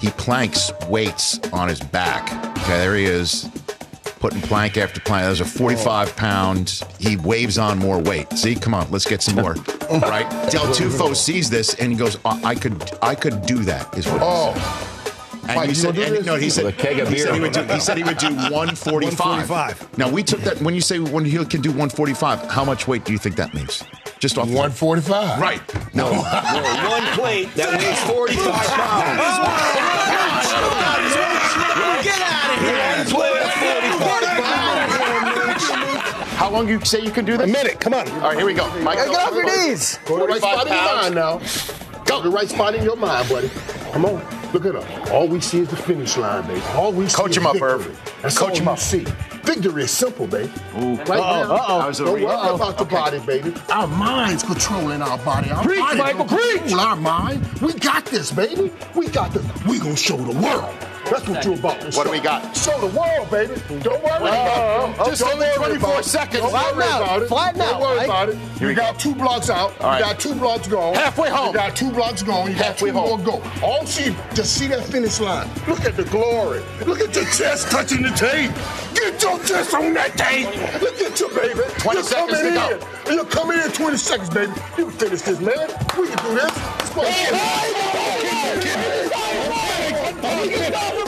[0.00, 2.32] he planks weights on his back.
[2.58, 3.50] Okay, there he is,
[4.20, 5.26] putting plank after plank.
[5.26, 6.82] Those are 45 pounds.
[6.98, 8.32] He waves on more weight.
[8.32, 9.52] See, come on, let's get some more.
[9.90, 10.28] right?
[10.50, 14.06] Del Tufo sees this and he goes, "I I could, I could do that." Is
[14.06, 14.20] what.
[14.20, 14.85] he Oh.
[15.48, 17.24] And he said, and, no, he said, keg of he beer.
[17.26, 17.62] said he would do.
[17.64, 19.48] He said he would do 145.
[19.50, 19.98] 145.
[19.98, 20.60] Now we took that.
[20.60, 23.54] When you say when he can do 145, how much weight do you think that
[23.54, 23.82] means?
[24.18, 25.40] Just off the- 145.
[25.40, 25.60] Right.
[25.94, 26.10] No.
[26.12, 29.26] one plate that weighs 45 pounds.
[32.04, 32.76] Get out of here.
[33.16, 36.26] One plate of 45 pounds.
[36.36, 37.48] How long you say you can do this?
[37.48, 37.80] A minute.
[37.80, 38.06] Come on.
[38.10, 38.68] All right, here we go.
[38.82, 39.98] Mike, Get off your knees.
[40.04, 41.40] Go to the right spot in your mind now.
[42.04, 43.50] Go to the right spot in your mind, buddy.
[43.92, 44.20] Come on.
[44.56, 45.10] Look at us.
[45.10, 46.62] All we see is the finish line, baby.
[46.74, 47.72] All we see Coach is him up, victory.
[47.72, 48.12] Irv.
[48.22, 48.78] That's Coach all him we up.
[48.78, 49.04] see.
[49.44, 50.50] Victory is simple, baby.
[50.72, 51.78] Right now, uh-oh.
[51.80, 52.54] That was a don't worry uh-oh.
[52.54, 53.52] about the body, baby.
[53.68, 55.50] Our mind's controlling our body.
[55.50, 56.72] Our Preach, body Michael, don't preach.
[56.72, 57.46] our mind.
[57.60, 58.72] We got this, baby.
[58.94, 59.44] We got this.
[59.66, 60.74] We gonna show the world.
[61.10, 61.82] That's what you're about.
[61.94, 62.56] What do we got?
[62.56, 63.54] Show the world, baby.
[63.82, 65.10] Don't worry about it.
[65.10, 66.04] Just only worry 24 about it.
[66.04, 66.40] seconds.
[66.42, 67.02] Don't worry out.
[67.02, 67.28] about it.
[67.28, 68.38] Flatten Don't out, worry about it.
[68.60, 68.98] You got go.
[69.00, 69.72] two blocks out.
[69.74, 70.94] You got two blocks gone.
[70.94, 71.48] Halfway home.
[71.48, 72.50] You got two blocks gone.
[72.50, 73.22] You got two home.
[73.24, 73.42] more go.
[73.62, 75.48] All see, just see that finish line.
[75.68, 76.62] Look at the glory.
[76.84, 78.50] Look at your chest touching the tape.
[78.94, 80.48] Get your chest on that tape.
[80.82, 81.60] Look at your baby.
[81.78, 83.14] 20 You're seconds coming to in.
[83.14, 84.52] You're coming in 20 seconds, baby.
[84.76, 85.68] You can finish this, man.
[85.98, 86.52] We can do this.
[88.58, 89.35] It's
[90.26, 91.06] supposed to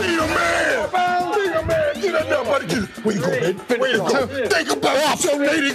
[0.00, 1.34] Be a man.
[1.34, 2.00] Be a man.
[2.00, 2.66] Get up there, buddy.
[2.66, 3.80] Get- Way to go, baby.
[3.80, 4.26] Way to go.
[4.26, 5.70] Think about your lady.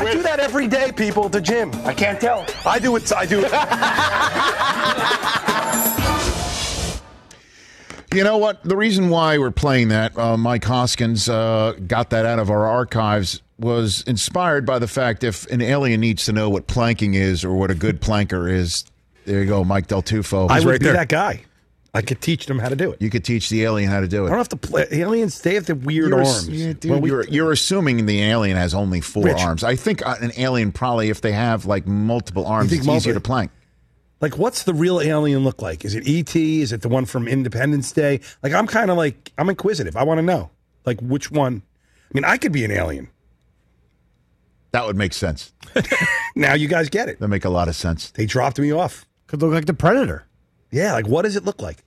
[0.00, 1.72] I do that every day, people, at the gym.
[1.84, 2.46] I can't tell.
[2.64, 3.12] I do it.
[3.12, 3.52] I do it.
[8.14, 8.64] You know what?
[8.64, 12.66] The reason why we're playing that, uh, Mike Hoskins uh, got that out of our
[12.66, 17.44] archives, was inspired by the fact if an alien needs to know what planking is
[17.44, 18.84] or what a good planker is,
[19.24, 20.48] there you go, Mike Del Tufo.
[20.50, 20.92] I would right be there.
[20.94, 21.42] that guy.
[21.94, 23.00] I could teach them how to do it.
[23.02, 24.26] You could teach the alien how to do it.
[24.26, 24.86] I don't have to play.
[24.92, 26.48] Aliens, they have the weird You're, arms.
[26.48, 29.38] yeah, dude, Well, we- you're, you're assuming the alien has only four Rich.
[29.40, 29.64] arms.
[29.64, 33.14] I think uh, an alien probably, if they have like multiple arms, it's multi- easier
[33.14, 33.50] to plank.
[34.20, 35.84] like, what's the real alien look like?
[35.84, 36.36] Is it ET?
[36.36, 38.20] Is it the one from Independence Day?
[38.42, 39.96] Like, I'm kind of like, I'm inquisitive.
[39.96, 40.50] I want to know,
[40.84, 41.62] like, which one.
[42.10, 43.08] I mean, I could be an alien.
[44.72, 45.52] That would make sense.
[46.36, 47.18] Now you guys get it.
[47.18, 48.10] That make a lot of sense.
[48.12, 49.04] They dropped me off.
[49.26, 50.24] Could look like the Predator.
[50.70, 51.82] Yeah, like, what does it look like?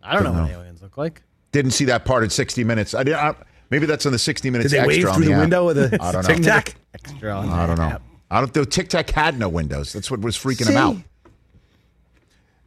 [0.00, 1.22] I don't know what aliens look like.
[1.50, 2.94] Didn't see that part at 60 Minutes.
[2.94, 3.14] I did.
[3.14, 3.34] I,
[3.70, 4.70] maybe that's on the 60 Minutes.
[4.70, 5.40] Did they extra wave on through the, app.
[5.40, 6.34] window of the I don't know.
[6.34, 6.74] Tic Tac?
[6.94, 7.94] Extra on I don't that know.
[7.96, 8.02] app.
[8.30, 8.54] I don't.
[8.54, 9.92] The Tic Tac had no windows.
[9.92, 10.72] That's what was freaking See?
[10.72, 10.96] him out.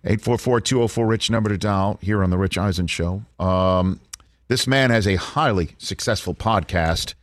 [0.05, 3.23] 844-204 Rich number to dial here on the Rich Eisen Show.
[3.39, 4.01] Um,
[4.49, 7.13] this man has a highly successful podcast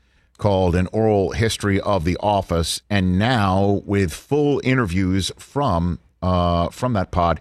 [0.40, 6.94] called An Oral History of the Office, and now with full interviews from uh, from
[6.94, 7.40] that pod.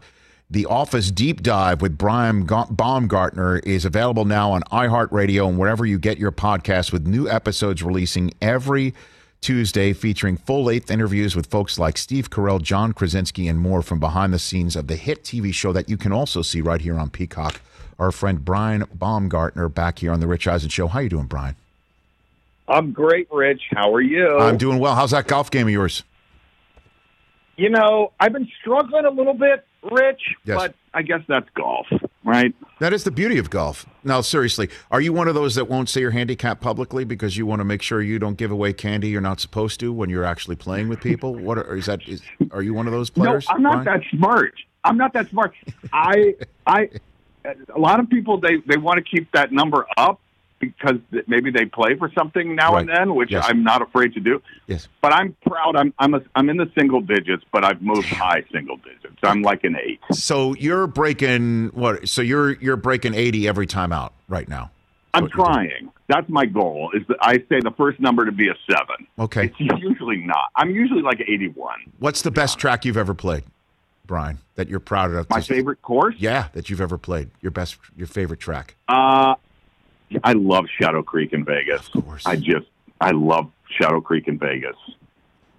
[0.51, 5.99] The Office Deep Dive with Brian Baumgartner is available now on iHeartRadio and wherever you
[5.99, 8.93] get your podcasts, with new episodes releasing every
[9.41, 13.99] Tuesday, featuring full length interviews with folks like Steve Carell, John Krasinski, and more from
[13.99, 16.99] behind the scenes of the hit TV show that you can also see right here
[16.99, 17.61] on Peacock.
[17.97, 20.87] Our friend Brian Baumgartner back here on the Rich Eisen Show.
[20.87, 21.55] How you doing, Brian?
[22.69, 23.61] I'm great, Rich.
[23.71, 24.37] How are you?
[24.37, 24.95] I'm doing well.
[24.95, 26.03] How's that golf game of yours?
[27.57, 30.57] you know, I've been struggling a little bit, Rich, Yes.
[30.57, 31.87] but I guess that's golf,
[32.23, 32.55] right?
[32.79, 33.85] That is the beauty of golf.
[34.01, 37.45] Now, seriously, are you one of those that won't say your handicap publicly because you
[37.45, 40.23] want to make sure you don't give away candy you're not supposed to when you're
[40.23, 41.35] actually playing with people?
[41.35, 42.07] What are, is that?
[42.07, 43.45] Is, are you one of those players?
[43.49, 43.99] No, I'm not Brian?
[43.99, 44.53] that smart.
[44.85, 45.53] I'm not that smart.
[45.91, 46.89] I, I,
[47.75, 50.21] a lot of people they they want to keep that number up
[50.59, 50.95] because
[51.27, 53.45] maybe they play for something now and then, which Yes.
[53.47, 54.41] I'm not afraid to do.
[54.67, 54.87] Yes.
[55.01, 55.75] But I'm proud.
[55.75, 59.17] I'm I'm a, I'm in the single digits, but I've moved high single digits.
[59.23, 59.99] I'm like an eight.
[60.11, 62.07] So you're breaking what?
[62.09, 64.71] So you're you're breaking eighty every time out right now.
[65.13, 65.53] I'm What you're doing.
[65.55, 65.91] trying.
[66.07, 66.91] That's my goal.
[66.93, 69.07] Is that I say the first number to be a seven.
[69.17, 69.45] Okay.
[69.45, 70.49] It's usually not.
[70.55, 71.75] I'm usually like 81.
[71.99, 73.43] What's the best track you've ever played,
[74.05, 74.39] Brian?
[74.55, 75.29] That you're proud of?
[75.29, 76.15] My favorite course.
[76.17, 77.29] Yeah, that you've ever played.
[77.41, 78.75] Your best, your favorite track.
[78.87, 79.35] Uh,
[80.23, 81.89] I love Shadow Creek in Vegas.
[81.93, 82.25] Of course.
[82.25, 82.67] I just
[82.99, 84.75] I love Shadow Creek in Vegas.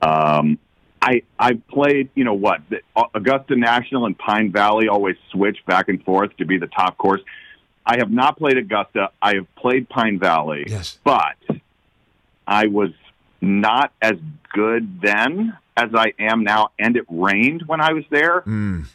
[0.03, 0.59] Um,
[1.03, 2.81] I I played you know what the,
[3.15, 7.23] Augusta National and Pine Valley always switch back and forth to be the top course.
[7.87, 9.11] I have not played Augusta.
[9.23, 10.65] I have played Pine Valley.
[10.69, 10.99] Yes.
[11.03, 11.37] but
[12.47, 12.91] I was
[13.41, 14.17] not as
[14.53, 18.43] good then as I am now, and it rained when I was there.
[18.43, 18.87] Mm.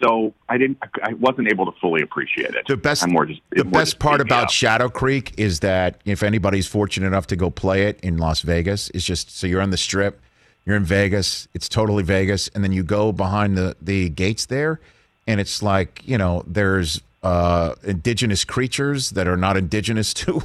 [0.00, 0.78] So I didn't.
[1.02, 2.66] I wasn't able to fully appreciate it.
[2.66, 4.50] The best, I'm more just the best part about up.
[4.50, 8.90] Shadow Creek is that if anybody's fortunate enough to go play it in Las Vegas,
[8.90, 10.20] it's just so you're on the strip,
[10.64, 14.80] you're in Vegas, it's totally Vegas, and then you go behind the the gates there,
[15.26, 20.40] and it's like you know there's uh indigenous creatures that are not indigenous to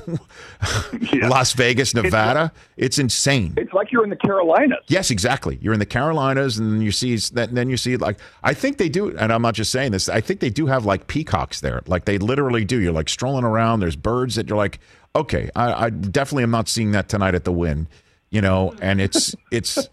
[1.13, 1.27] Yeah.
[1.27, 2.51] Las Vegas, Nevada.
[2.77, 3.53] It's insane.
[3.57, 4.79] It's like you're in the Carolinas.
[4.87, 5.59] Yes, exactly.
[5.61, 7.53] You're in the Carolinas, and then you see that.
[7.53, 10.09] Then you see like I think they do, and I'm not just saying this.
[10.09, 11.81] I think they do have like peacocks there.
[11.85, 12.79] Like they literally do.
[12.79, 13.79] You're like strolling around.
[13.81, 14.79] There's birds that you're like,
[15.15, 17.87] okay, I, I definitely am not seeing that tonight at the Wynn.
[18.31, 19.89] You know, and it's it's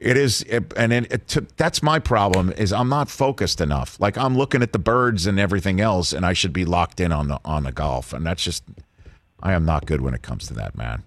[0.00, 2.52] It is, it, and it, it, to, that's my problem.
[2.52, 4.00] Is I'm not focused enough.
[4.00, 7.12] Like I'm looking at the birds and everything else, and I should be locked in
[7.12, 8.14] on the on the golf.
[8.14, 8.64] And that's just,
[9.42, 11.02] I am not good when it comes to that, man.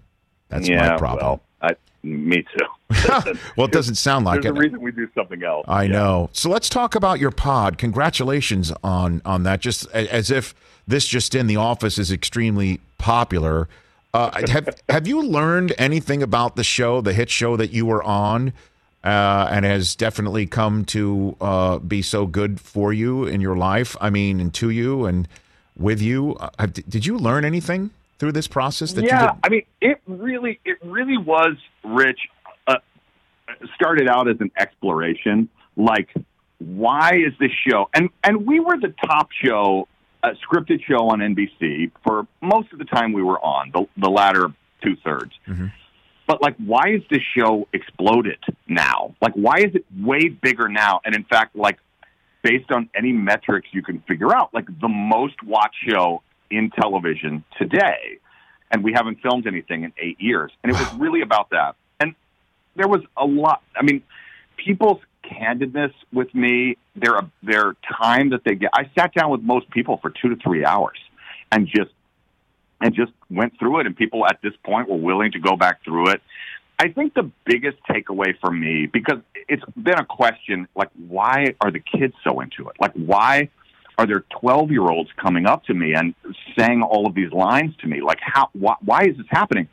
[0.48, 1.26] That's yeah, my problem.
[1.26, 1.70] Well, I,
[2.04, 2.66] me too.
[3.56, 4.58] well, it doesn't sound like There's it.
[4.58, 5.64] a reason we do something else.
[5.66, 5.92] I Yeah.
[5.92, 6.30] know.
[6.32, 7.78] So let's talk about your pod.
[7.78, 9.58] Congratulations on on that.
[9.60, 10.54] Just as if
[10.86, 13.68] this just in the office is extremely popular.
[14.12, 18.04] Uh, have have you learned anything about the show, the hit show that you were
[18.04, 18.52] on,
[19.04, 23.96] uh, and has definitely come to uh, be so good for you in your life?
[24.00, 25.28] I mean, and to you and
[25.76, 26.36] with you.
[26.36, 28.92] Uh, did you learn anything through this process?
[28.94, 29.38] That yeah, you?
[29.42, 32.18] I mean, it really, it really was rich.
[32.66, 32.76] Uh,
[33.74, 36.08] started out as an exploration, like
[36.58, 37.88] why is this show?
[37.94, 39.88] And and we were the top show,
[40.22, 44.08] uh, scripted show on NBC for most of the time we were on the the
[44.08, 45.32] latter two thirds.
[46.26, 49.14] But like, why is this show exploded now?
[49.20, 51.00] Like, why is it way bigger now?
[51.04, 51.78] And in fact, like,
[52.42, 57.44] based on any metrics you can figure out, like the most watched show in television
[57.58, 58.18] today.
[58.70, 60.50] And we haven't filmed anything in eight years.
[60.62, 61.76] And it was really about that.
[62.00, 62.14] And
[62.76, 63.62] there was a lot.
[63.76, 64.02] I mean,
[64.56, 68.70] people's candidness with me, their their time that they get.
[68.74, 70.98] I sat down with most people for two to three hours,
[71.52, 71.90] and just
[72.84, 73.86] and just went through it.
[73.86, 76.20] And people at this point were willing to go back through it.
[76.78, 81.70] I think the biggest takeaway for me, because it's been a question, like why are
[81.70, 82.76] the kids so into it?
[82.78, 83.48] Like why
[83.96, 86.14] are there 12 year olds coming up to me and
[86.58, 88.02] saying all of these lines to me?
[88.02, 89.66] Like how, why, why is this happening?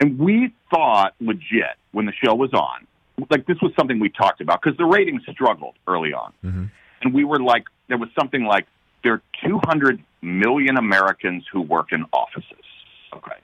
[0.00, 2.86] And we thought legit when the show was on,
[3.30, 6.32] like this was something we talked about because the ratings struggled early on.
[6.42, 6.64] Mm-hmm.
[7.02, 8.66] And we were like, there was something like,
[9.04, 12.64] there are 200 million Americans who work in offices.
[13.14, 13.36] Okay.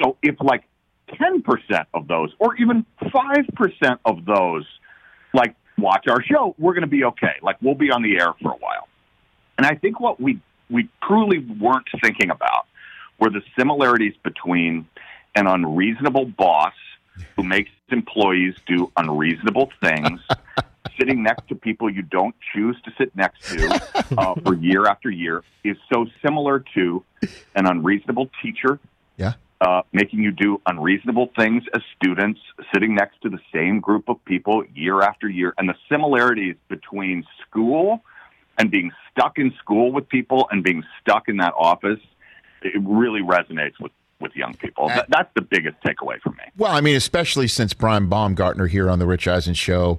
[0.00, 0.64] So if like
[1.08, 4.66] 10% of those, or even 5% of those,
[5.34, 7.36] like watch our show, we're going to be okay.
[7.42, 8.88] Like we'll be on the air for a while.
[9.58, 12.66] And I think what we, we truly weren't thinking about
[13.18, 14.86] were the similarities between
[15.34, 16.72] an unreasonable boss
[17.36, 20.20] who makes employees do unreasonable things,
[20.98, 23.82] sitting next to people you don't choose to sit next to
[24.18, 27.04] uh, for year after year, is so similar to
[27.54, 28.78] an unreasonable teacher
[29.16, 29.34] yeah.
[29.60, 32.40] uh, making you do unreasonable things as students,
[32.72, 37.24] sitting next to the same group of people year after year, and the similarities between
[37.46, 38.02] school
[38.58, 42.00] and being stuck in school with people and being stuck in that office,
[42.62, 44.88] it really resonates with, with young people.
[44.88, 46.44] That, that's the biggest takeaway for me.
[46.56, 49.98] Well, I mean, especially since Brian Baumgartner here on the Rich Eisen show,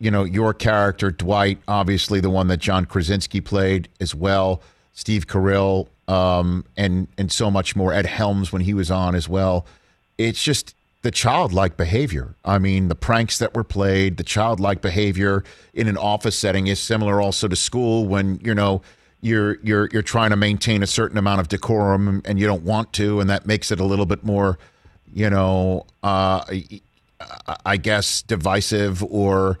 [0.00, 4.62] you know, your character, Dwight, obviously the one that John Krasinski played as well,
[4.94, 7.92] Steve Carell, um, and and so much more.
[7.92, 9.66] Ed Helms when he was on as well.
[10.18, 12.34] It's just the childlike behavior.
[12.44, 16.80] I mean, the pranks that were played, the childlike behavior in an office setting is
[16.80, 18.80] similar also to school when you know
[19.20, 22.94] you're you're you're trying to maintain a certain amount of decorum and you don't want
[22.94, 24.58] to, and that makes it a little bit more,
[25.12, 26.42] you know, uh,
[27.66, 29.58] I guess divisive or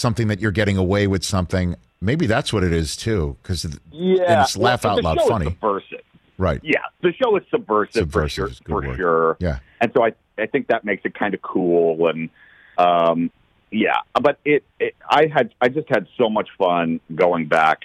[0.00, 1.76] something that you're getting away with something.
[2.00, 5.24] Maybe that's what it is too, because Yeah, it's laugh well, out the loud show
[5.24, 6.00] is funny, subversive.
[6.38, 6.60] right?
[6.64, 8.90] Yeah, the show is subversive, Subversive for sure.
[8.90, 9.36] For sure.
[9.40, 9.58] Yeah.
[9.80, 12.30] and so I I think that makes it kind of cool and
[12.78, 13.30] um,
[13.70, 13.98] yeah.
[14.20, 17.80] But it, it I had I just had so much fun going back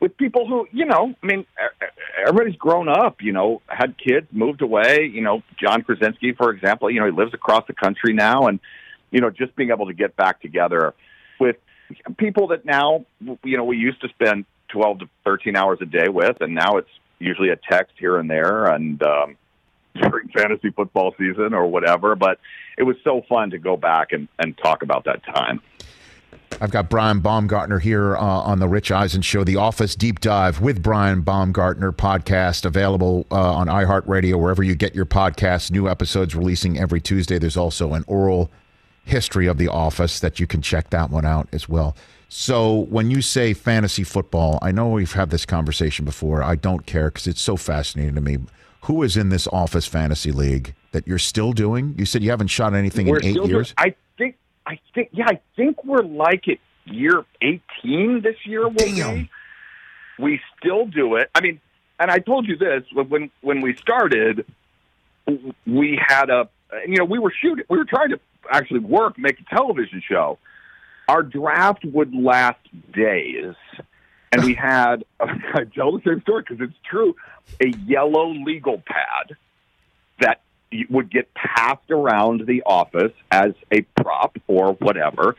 [0.00, 1.46] with people who you know I mean
[2.26, 6.90] everybody's grown up you know had kids moved away you know John Krasinski for example
[6.90, 8.58] you know he lives across the country now and
[9.12, 10.94] you know just being able to get back together
[11.40, 11.56] with
[12.18, 13.04] people that now
[13.42, 16.76] you know we used to spend 12 to 13 hours a day with and now
[16.76, 19.36] it's usually a text here and there and um
[20.00, 22.38] during fantasy football season or whatever but
[22.78, 25.60] it was so fun to go back and, and talk about that time
[26.60, 30.60] I've got Brian Baumgartner here uh, on the Rich Eisen Show, the Office Deep Dive
[30.60, 35.70] with Brian Baumgartner podcast, available uh, on iHeartRadio, wherever you get your podcasts.
[35.70, 37.38] New episodes releasing every Tuesday.
[37.38, 38.50] There's also an oral
[39.10, 41.96] history of the Office that you can check that one out as well.
[42.28, 46.42] So when you say fantasy football, I know we've had this conversation before.
[46.42, 48.38] I don't care because it's so fascinating to me.
[48.82, 51.94] Who is in this Office Fantasy League that you're still doing?
[51.98, 53.74] You said you haven't shot anything we're in eight still doing- years.
[53.76, 58.74] I think I think yeah I think we're like at year 18 this year will
[58.74, 59.14] Damn.
[59.14, 59.30] be
[60.18, 61.60] we still do it I mean
[61.98, 64.44] and I told you this when when we started
[65.66, 66.48] we had a
[66.86, 68.20] you know we were shooting we were trying to
[68.50, 70.38] actually work make a television show
[71.08, 72.60] our draft would last
[72.92, 73.54] days
[74.32, 77.14] and we had I tell the same story because it's true
[77.60, 79.36] a yellow legal pad
[80.20, 80.40] that
[80.88, 85.36] would get passed around the office as a prop or whatever.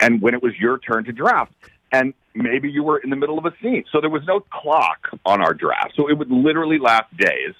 [0.00, 1.52] And when it was your turn to draft,
[1.92, 5.08] and maybe you were in the middle of a scene, so there was no clock
[5.24, 7.54] on our draft, so it would literally last days.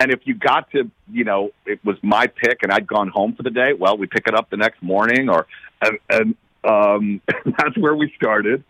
[0.00, 3.34] And if you got to, you know, it was my pick and I'd gone home
[3.34, 5.46] for the day, well, we pick it up the next morning, or
[5.82, 6.34] and, and
[6.64, 8.64] um, that's where we started.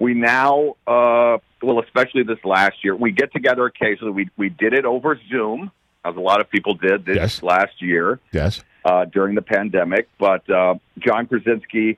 [0.00, 4.12] We now, uh, well, especially this last year, we get together occasionally.
[4.12, 5.70] We we did it over Zoom,
[6.04, 7.42] as a lot of people did this Yes.
[7.44, 8.64] last year Yes.
[8.84, 10.08] uh, during the pandemic.
[10.18, 11.96] But uh, John Krasinski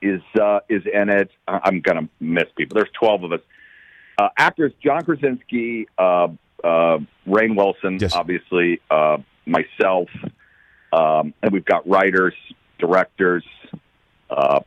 [0.00, 1.30] is uh, is in it.
[1.46, 2.76] I- I'm going to miss people.
[2.76, 3.40] There's 12 of us.
[4.18, 6.28] Uh, actors: John Krasinski, uh,
[6.64, 8.14] uh, Rainn Wilson, Yes.
[8.14, 10.08] obviously, uh, myself,
[10.92, 12.34] um, and we've got writers,
[12.78, 13.44] directors,
[14.30, 14.60] uh,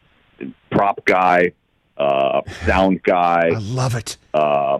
[0.71, 1.51] prop guy,
[1.97, 4.17] uh, sound guy, I love it.
[4.33, 4.79] uh,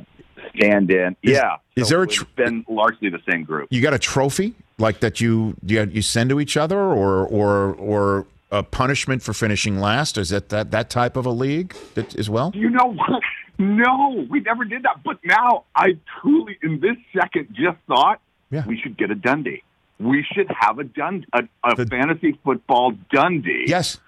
[0.56, 1.16] stand-in.
[1.24, 3.68] Is- yeah, is So there a it's tr- been largely the same group?
[3.72, 7.74] You got a trophy like that you you, you send to each other, or or
[7.76, 10.18] or a punishment for finishing last?
[10.18, 12.52] Is it that that type of a league that, as well?
[12.54, 13.22] You know what?
[13.60, 15.04] No, we never did that.
[15.04, 18.66] But now I truly, in this second, just thought Yeah.
[18.66, 19.64] we should get a Dundee.
[20.00, 24.00] We should have a Dund a, a The- fantasy football Dundee Yes,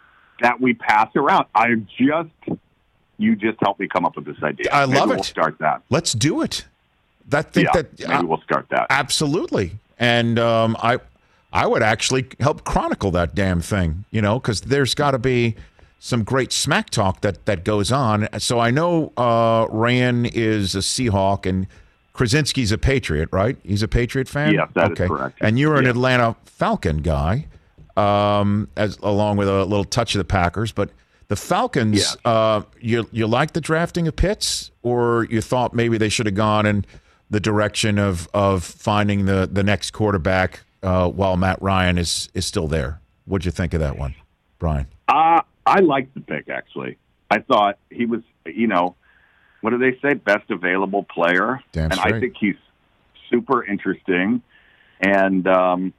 [0.42, 1.46] that we pass around.
[1.54, 2.60] I just,
[3.18, 4.72] you just helped me come up with this idea.
[4.74, 5.26] I Maybe love We'll it.
[5.26, 5.84] start that.
[5.90, 6.66] let's do it.
[7.30, 8.88] That think yeah, that maybe uh, we'll start that.
[8.92, 11.00] absolutely, and um, I
[11.52, 15.56] I would actually help chronicle that damn thing, you know, because there's got to be
[16.00, 18.28] some great smack talk that that goes on.
[18.40, 21.68] So I know uh, Rainn is a Seahawk and
[22.14, 23.58] Krasinski's a Patriot, right?
[23.64, 24.54] He's a Patriot fan.
[24.54, 25.38] Yes, that is correct.
[25.42, 25.90] And you're an Yeah.
[25.92, 27.48] Atlanta Falcon guy,
[27.98, 30.90] um, as along with a little touch of the Packers, but.
[31.28, 32.18] The Falcons, Yes.
[32.24, 36.36] uh, you you like the drafting of Pitts, or you thought maybe they should have
[36.36, 36.86] gone in
[37.32, 42.46] the direction of of finding the the next quarterback uh, while Matt Ryan is is
[42.46, 43.02] still there?
[43.26, 44.14] What'd you think of that one,
[44.60, 44.86] Brian?
[45.66, 46.98] I liked the pick, actually.
[47.30, 48.96] I thought he was, you know,
[49.62, 50.14] what do they say?
[50.14, 51.62] Best available player.
[51.72, 52.56] Damn and I think he's
[53.30, 54.42] super interesting.
[55.02, 55.94] And, um,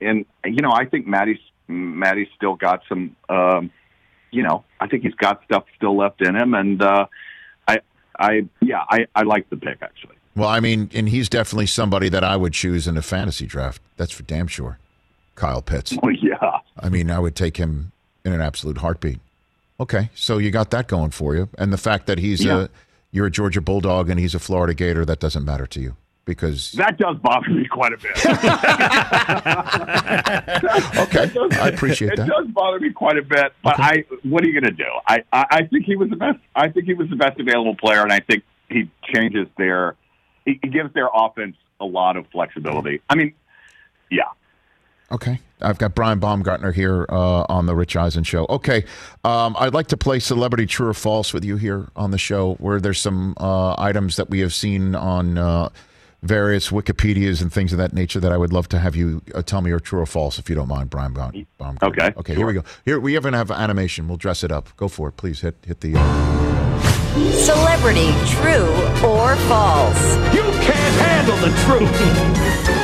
[0.00, 3.70] and, you know, I think Maddie's, Maddie's still got some, um,
[4.32, 6.54] you know, I think he's got stuff still left in him.
[6.54, 7.06] And, uh,
[7.68, 7.78] I,
[8.18, 10.16] I, yeah, I, I like the pick, actually.
[10.34, 13.80] Well, I mean, and he's definitely somebody that I would choose in a fantasy draft.
[13.96, 14.78] That's for damn sure.
[15.34, 15.96] Kyle Pitts.
[16.02, 16.58] Oh, yeah.
[16.78, 17.92] I mean, I would take him
[18.24, 19.20] in an absolute heartbeat.
[19.78, 22.62] Okay, so you got that going for you, and the fact that he's Yeah.
[22.64, 22.68] a
[23.12, 26.70] you're a Georgia Bulldog and he's a Florida Gator that doesn't matter to you because
[26.72, 28.16] That does bother me quite a bit.
[30.98, 31.30] okay,
[31.60, 32.28] I appreciate it that.
[32.28, 34.90] It does bother me quite a bit, but I what are you going to do?
[35.06, 36.38] I, I I think he was the best.
[36.54, 39.96] I think he was the best available player, and I think he changes their
[40.44, 43.00] he, he gives their offense a lot of flexibility.
[43.08, 43.32] I mean,
[44.10, 44.24] yeah.
[45.12, 45.40] Okay.
[45.60, 48.46] I've got Brian Baumgartner here uh, on the Rich Eisen show.
[48.48, 48.84] Okay.
[49.24, 52.54] Um, I'd like to play Celebrity True or False with you here on the show,
[52.54, 55.68] where there's some uh, items that we have seen on uh,
[56.22, 59.42] various Wikipedias and things of that nature that I would love to have you uh,
[59.42, 62.06] tell me are true or false, if you don't mind, Brian Baum- Baumgartner.
[62.06, 62.62] Okay, Okay, here we go.
[62.84, 64.06] Here We even have animation.
[64.08, 64.74] We'll dress it up.
[64.76, 65.16] Go for it.
[65.16, 65.94] Please hit, hit the.
[65.96, 66.80] Uh,
[67.32, 68.70] Celebrity true
[69.06, 70.14] or false?
[70.32, 72.76] You can't handle the truth.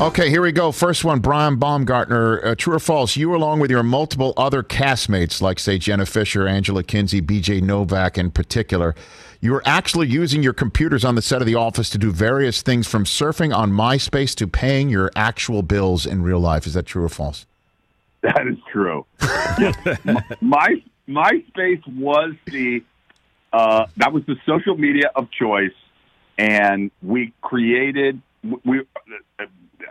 [0.00, 0.72] Okay, here we go.
[0.72, 2.44] First one, Brian Baumgartner.
[2.44, 3.16] Uh, true or false?
[3.16, 8.18] You, along with your multiple other castmates, like say Jenna Fischer, Angela Kinsey, BJ Novak
[8.18, 8.96] in particular,
[9.40, 12.60] you were actually using your computers on the set of The Office to do various
[12.60, 16.66] things from surfing on MySpace to paying your actual bills in real life.
[16.66, 17.46] Is that true or false?
[18.22, 19.06] That is true.
[20.40, 22.82] My MySpace was the
[23.52, 25.74] uh, that was the social media of choice,
[26.36, 28.20] and we created.
[28.64, 28.82] We,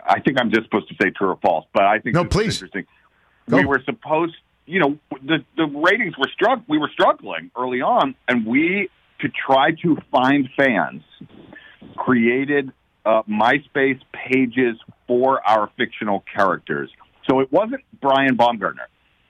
[0.04, 2.56] I think I'm just supposed to say true or false, but I think No, please.
[2.56, 2.86] interesting.
[3.48, 3.58] Go.
[3.58, 4.34] We were supposed,
[4.66, 6.62] you know, the the ratings were struck.
[6.68, 8.90] We were struggling early on, and we
[9.20, 11.02] to try to find fans
[11.96, 12.72] created
[13.04, 16.90] uh, MySpace pages for our fictional characters.
[17.28, 18.88] So it wasn't Brian Baumgartner.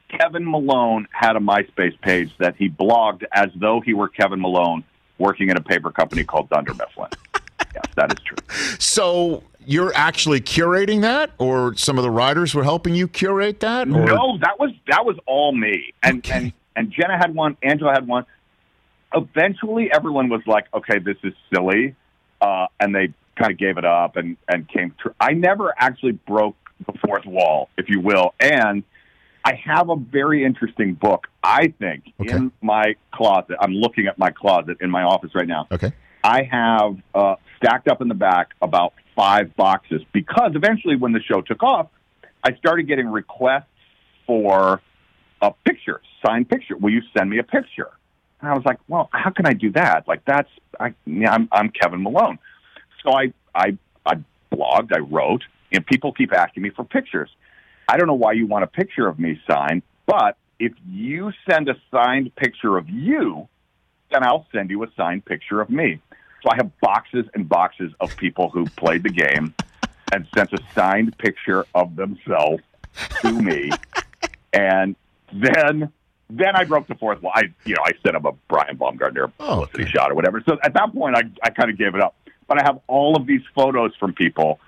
[0.09, 4.85] Kevin Malone had a MySpace page that he blogged as though he were Kevin Malone
[5.19, 7.11] working at a paper company called Dunder Mifflin.
[7.75, 8.77] yes, that is true.
[8.79, 13.89] So you're actually curating that, or some of the writers were helping you curate that?
[13.89, 14.07] Or?
[14.07, 15.93] No, that was that was all me.
[16.03, 16.35] And Okay.
[16.37, 18.27] and and Jenna had one, Angela had one.
[19.15, 21.95] Eventually, everyone was like, "Okay, this is silly,"
[22.41, 25.15] uh, and they kind of gave it up and and came through.
[25.21, 28.83] I never actually broke the fourth wall, if you will, and
[29.45, 31.29] I have a very interesting book.
[31.45, 32.33] I think Okay.
[32.35, 33.57] in my closet.
[33.61, 35.69] I'm looking at my closet in my office right now.
[35.71, 35.93] Okay.
[36.25, 41.21] I have uh, stacked up in the back about five boxes because eventually, when the
[41.21, 41.89] show took off,
[42.43, 43.65] I started getting requests
[44.27, 44.83] for
[45.41, 46.77] a picture, signed picture.
[46.77, 47.91] Will you send me a picture?
[48.41, 50.07] And I was like, well, how can I do that?
[50.07, 50.49] Like that's
[50.79, 52.39] I, I'm I'm Kevin Malone.
[53.03, 54.15] So I I I
[54.53, 57.31] blogged, I wrote, and people keep asking me for pictures.
[57.89, 61.69] I don't know why you want a picture of me signed, but if you send
[61.69, 63.49] a signed picture of you,
[64.11, 66.01] then I'll send you a signed picture of me.
[66.45, 69.55] So I have boxes and boxes of people who played the game
[70.13, 72.63] and sent a signed picture of themselves
[73.23, 73.71] to me.
[74.53, 74.95] And
[75.33, 75.91] then
[76.31, 77.33] then I broke the fourth wall.
[77.35, 80.43] I you know, I set up a Brian Baumgartner Oh, publicity shot or whatever.
[80.47, 82.15] So at that point I I kind of gave it up.
[82.47, 84.61] But I have all of these photos from people.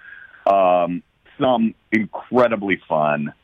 [0.46, 1.02] Um,
[1.38, 3.34] some incredibly fun.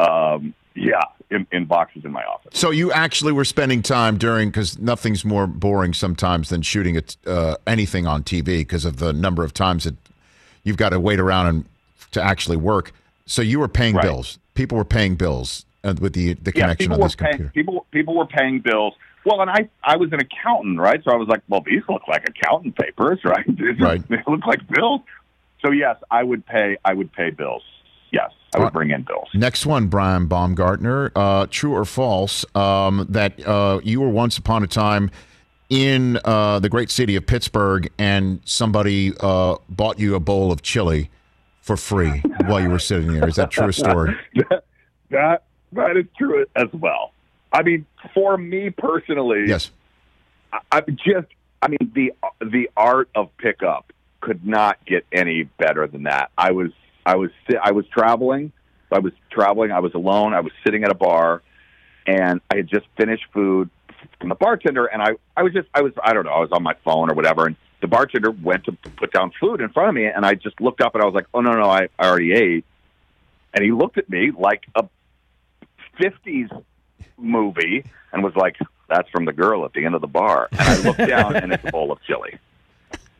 [0.00, 1.00] Um, yeah,
[1.30, 2.58] in, in boxes in my office.
[2.58, 7.16] So you actually were spending time during because nothing's more boring sometimes than shooting it,
[7.26, 9.94] uh, anything on TV because of the number of times that
[10.64, 11.64] you've got to wait around and
[12.12, 12.92] to actually work.
[13.26, 14.02] So you were paying Right.
[14.04, 14.38] bills.
[14.54, 17.52] People were paying bills uh, with the the connection people on were this paying, computer.
[17.52, 18.94] People people were paying bills.
[19.24, 21.02] Well, and I I was an accountant, right?
[21.02, 23.44] So I was like, well, these look like accountant papers, right?
[23.78, 24.02] Right.
[24.08, 25.00] They look like bills.
[25.64, 26.76] So yes, I would pay.
[26.84, 27.62] I would pay bills.
[28.12, 29.28] Yes, I would Uh, bring in bills.
[29.34, 31.10] Next one, Brian Baumgartner.
[31.14, 35.10] Uh, true or false um, that uh, you were once upon a time
[35.70, 40.62] in uh, the great city of Pittsburgh and somebody uh, bought you a bowl of
[40.62, 41.10] chili
[41.62, 43.26] for free while you were sitting there?
[43.26, 44.14] Is that true or story?
[44.50, 44.64] that,
[45.10, 45.42] that
[45.72, 47.12] that is true as well.
[47.52, 49.70] I mean, for me personally, Yes.
[50.52, 51.26] I, I just,
[51.62, 56.30] I mean, the the art of pickup could not get any better than that.
[56.38, 56.70] I was,
[57.06, 57.30] I was,
[57.62, 58.52] I was traveling.
[58.90, 59.72] I was traveling.
[59.72, 60.34] I was alone.
[60.34, 61.42] I was sitting at a bar,
[62.06, 63.70] and I had just finished food
[64.20, 66.50] from the bartender, and I, I was just, I was, I don't know, I was
[66.52, 69.88] on my phone or whatever, and the bartender went to put down food in front
[69.88, 71.88] of me, and I just looked up and I was like, oh no, no, I,
[71.98, 72.64] I already ate,
[73.52, 74.88] and he looked at me like a
[76.00, 76.50] '50s
[77.16, 78.56] movie and was like,
[78.88, 81.52] "That's from the girl at the end of the bar." And I looked down, and
[81.52, 82.38] it's a bowl of chili.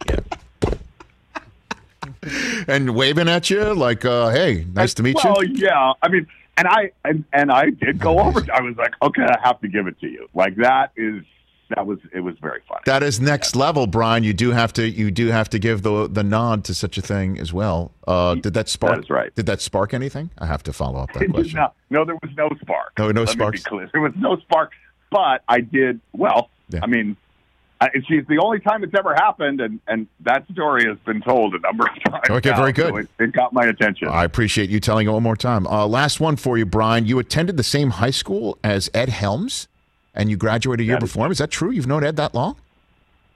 [2.69, 5.55] And waving at you like, uh, hey, nice to meet well, you.
[5.57, 5.93] yeah.
[6.03, 8.45] I mean, and I and, and I did go over.
[8.53, 11.23] I was like, "Okay, I have to give it to you." Like that is
[11.75, 12.83] that was it was very funny.
[12.87, 14.23] That is next level, Brian.
[14.23, 17.03] You do have to you do have to give the the nod to such a
[17.03, 17.91] thing as well.
[18.07, 18.95] Uh, did that spark?
[18.95, 19.35] That is right.
[19.35, 20.31] Did that spark anything?
[20.39, 21.57] I have to follow up that question.
[21.57, 22.93] not- no, there was no spark.
[22.99, 23.65] No- no Let me sparks?
[23.93, 24.73] There was no spark,
[25.11, 26.51] but I did well.
[26.69, 26.81] Yeah.
[26.83, 27.17] I mean,
[27.81, 31.55] I, she's the only time it's ever happened, and and that story has been told
[31.55, 32.31] a number of times.
[32.31, 32.91] Okay, now, very good.
[32.91, 34.09] so it, it got my attention.
[34.09, 35.67] I appreciate you telling it one more time.
[35.67, 37.07] Uh, last one for you, Brian.
[37.07, 39.69] You attended the same high school as Ed Helms,
[40.15, 41.33] and you graduated a year That is- before him.
[41.33, 41.71] Is that true?
[41.73, 42.57] You've known Ed that long?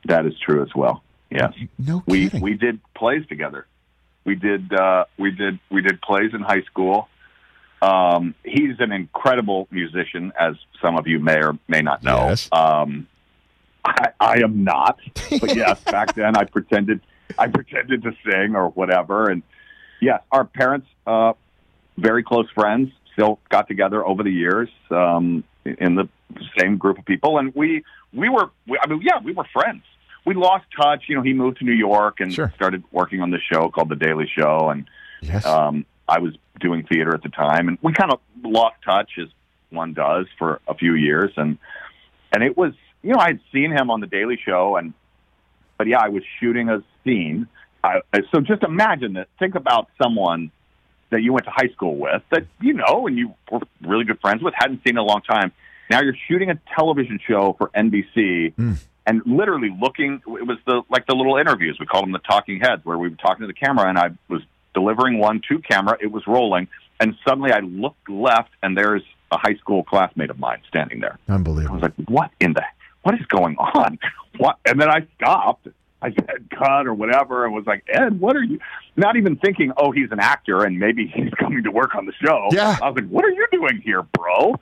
[0.06, 1.02] That is true as well.
[1.30, 1.52] Yes.
[1.78, 2.40] No we kidding.
[2.40, 3.66] we did plays together.
[4.24, 7.08] We did uh, we did we did plays in high school.
[7.82, 12.28] Um, he's an incredible musician, as some of you may or may not know.
[12.28, 12.48] Yes.
[12.50, 13.06] Um,
[13.88, 14.98] I, I am not,
[15.40, 17.00] but yes, back then I pretended
[17.38, 19.42] I pretended to sing or whatever, and
[20.00, 21.32] yes, our parents, uh,
[21.96, 26.08] very close friends, still got together over the years um, in the
[26.58, 29.82] same group of people, and we we were we, I mean yeah we were friends.
[30.24, 31.04] We lost touch.
[31.08, 32.52] You know, he moved to New York and Sure.
[32.54, 34.86] started working on this show called The Daily Show, and
[35.22, 35.46] yes.
[35.46, 39.28] um, I was doing theater at the time, and we kind of lost touch as
[39.70, 41.58] one does for a few years, and
[42.32, 44.92] and it was you know I had seen him on the Daily Show, and
[45.76, 47.46] but yeah, I was shooting a scene.
[47.82, 48.00] I,
[48.32, 49.28] so just imagine that.
[49.38, 50.50] Think about someone
[51.10, 54.20] that you went to high school with that you know and you were really good
[54.20, 55.52] friends with, hadn't seen in a long time.
[55.90, 58.54] Now you're shooting a television show for NBC.
[58.54, 58.72] Hmm.
[59.06, 61.78] And literally looking, it was the like the little interviews.
[61.80, 64.10] We called them the talking heads, where we were talking to the camera, and I
[64.28, 64.42] was
[64.74, 65.96] delivering one to camera.
[65.98, 66.68] It was rolling,
[67.00, 71.18] and suddenly I looked left, and there's a high school classmate of mine standing there.
[71.26, 71.72] Unbelievable!
[71.72, 72.62] I was like, "What in the?
[73.08, 73.98] What is going on?
[74.36, 75.66] What?" And then I stopped.
[76.02, 78.60] I said, "Cut" or whatever, and was like, "Ed, what are you?"
[78.96, 82.12] Not even thinking, "Oh, he's an actor, and maybe he's coming to work on the
[82.22, 82.76] show." Yeah.
[82.82, 84.54] I was like, "What are you doing here, bro?"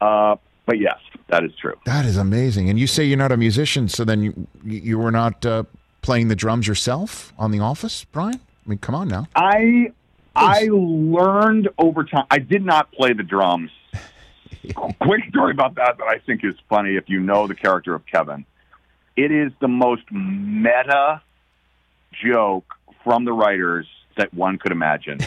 [0.00, 0.36] Uh,
[0.66, 1.74] but yes, that is true.
[1.84, 2.70] That is amazing.
[2.70, 5.64] And you say you're not a musician, so then you you were not uh,
[6.00, 8.36] playing the drums yourself on The Office, Brian?
[8.36, 9.26] I mean, come on now.
[9.34, 9.92] I
[10.36, 12.26] I learned over time.
[12.30, 13.72] I did not play the drums.
[15.00, 16.96] Quick story about that that I think is funny.
[16.96, 18.44] If you know the character of Kevin,
[19.16, 21.22] it is the most meta
[22.12, 22.74] joke
[23.04, 23.86] from the writers
[24.16, 25.18] that one could imagine.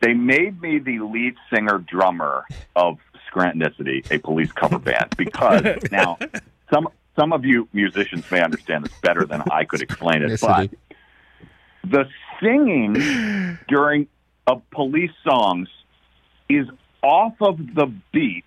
[0.00, 2.44] They made me the lead singer drummer
[2.76, 2.98] of
[3.30, 6.18] Scrantonicity, a police cover band, because now
[6.72, 6.88] some
[7.18, 10.70] some of you musicians may understand this better than I could explain it, but
[11.84, 12.08] the
[12.40, 14.06] singing during
[14.46, 15.68] of police songs
[16.48, 16.66] is
[17.02, 18.44] off of the beat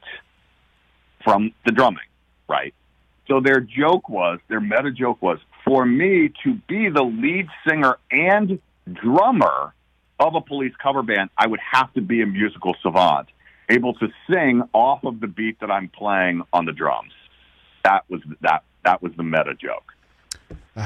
[1.24, 2.00] from the drumming,
[2.48, 2.74] right?
[3.28, 7.98] So their joke was, their meta joke was, for me to be the lead singer
[8.12, 8.60] and
[8.92, 9.74] drummer
[10.20, 13.28] of a police cover band, I would have to be a musical savant,
[13.70, 17.14] able to sing off of the beat that I'm playing on the drums.
[17.84, 19.94] That was that that was the meta joke.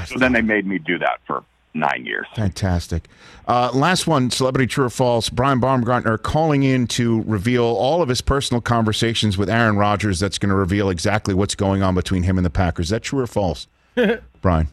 [0.08, 1.44] So then they made me do that for
[1.76, 2.26] nine years.
[2.36, 3.08] Fantastic.
[3.48, 5.30] Uh, last one, celebrity true or false.
[5.30, 10.20] Brian Baumgartner calling in to reveal all of his personal conversations with Aaron Rodgers.
[10.20, 12.88] That's going to reveal exactly what's going on between him and the Packers.
[12.88, 13.68] Is that true or false,
[14.42, 14.68] Brian?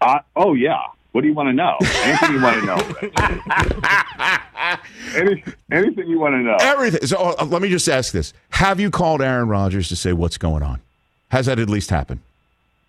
[0.00, 0.80] Uh, oh yeah.
[1.12, 1.78] What do you want to know?
[1.80, 2.76] Anything you want to know?
[5.16, 5.42] Any,
[5.72, 6.56] anything you want to know?
[6.60, 7.06] Everything.
[7.06, 10.36] So uh, let me just ask this: Have you called Aaron Rodgers to say what's
[10.36, 10.82] going on?
[11.30, 12.20] Has that at least happened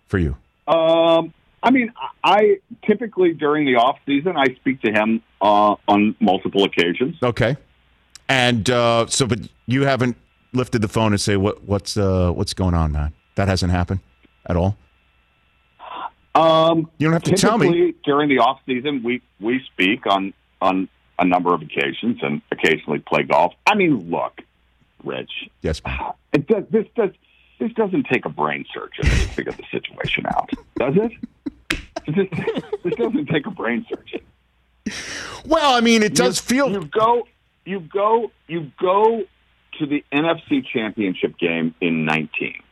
[0.08, 0.36] for you?
[0.66, 1.32] Um,
[1.62, 1.92] I mean,
[2.22, 7.16] I typically during the off season I speak to him uh, on multiple occasions.
[7.22, 7.56] Okay.
[8.28, 10.16] And uh, so, but you haven't
[10.52, 13.12] lifted the phone and say what what's uh, what's going on, man.
[13.34, 14.00] That hasn't happened
[14.46, 14.76] at all.
[16.34, 17.94] Um, you don't have to tell me.
[18.04, 20.88] During the off season, we we speak on on
[21.18, 23.54] a number of occasions and occasionally play golf.
[23.66, 24.40] I mean, look,
[25.04, 25.48] Rich.
[25.62, 25.80] Yes.
[26.32, 27.10] It does, this does
[27.58, 31.12] this doesn't take a brain surgeon to figure the situation out, does it?
[32.06, 32.26] This,
[32.84, 34.20] this doesn't take a brain surgeon.
[35.44, 36.70] Well, I mean, it does you, feel.
[36.72, 37.26] You go,
[37.64, 39.24] you go, you go
[39.78, 42.62] to the NFC Championship game in 19,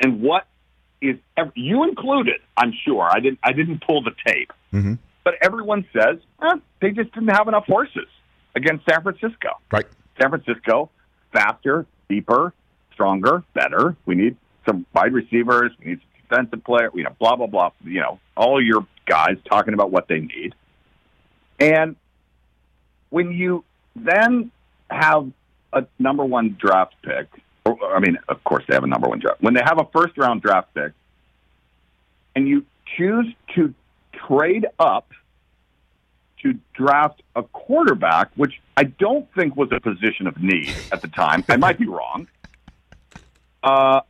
[0.00, 0.46] and what
[1.00, 1.16] is
[1.54, 2.40] you included?
[2.56, 3.38] I'm sure I didn't.
[3.42, 4.98] I didn't pull the tape, Mhm.
[5.24, 8.08] but everyone says eh, they just didn't have enough horses
[8.54, 9.48] against San Francisco.
[9.72, 9.86] Right.
[10.20, 10.90] San Francisco,
[11.32, 12.52] faster, deeper,
[12.92, 13.96] stronger, better.
[14.04, 14.36] We need
[14.66, 15.72] some wide receivers.
[15.78, 16.90] We need some defensive player.
[16.94, 17.70] You know, blah blah blah.
[17.84, 20.54] You know, all your guys talking about what they need.
[21.58, 21.96] And
[23.10, 23.64] when you
[23.96, 24.50] then
[24.90, 25.30] have
[25.72, 27.28] a number one draft pick,
[27.64, 29.42] or, I mean, of course they have a number one draft.
[29.42, 30.92] When they have a first round draft pick,
[32.34, 32.64] and you
[32.96, 33.74] choose to
[34.26, 35.08] trade up
[36.42, 41.08] to draft a quarterback, which I don't think was a position of need at the
[41.08, 41.44] time.
[41.48, 42.28] I might be wrong.
[43.62, 44.00] Uh,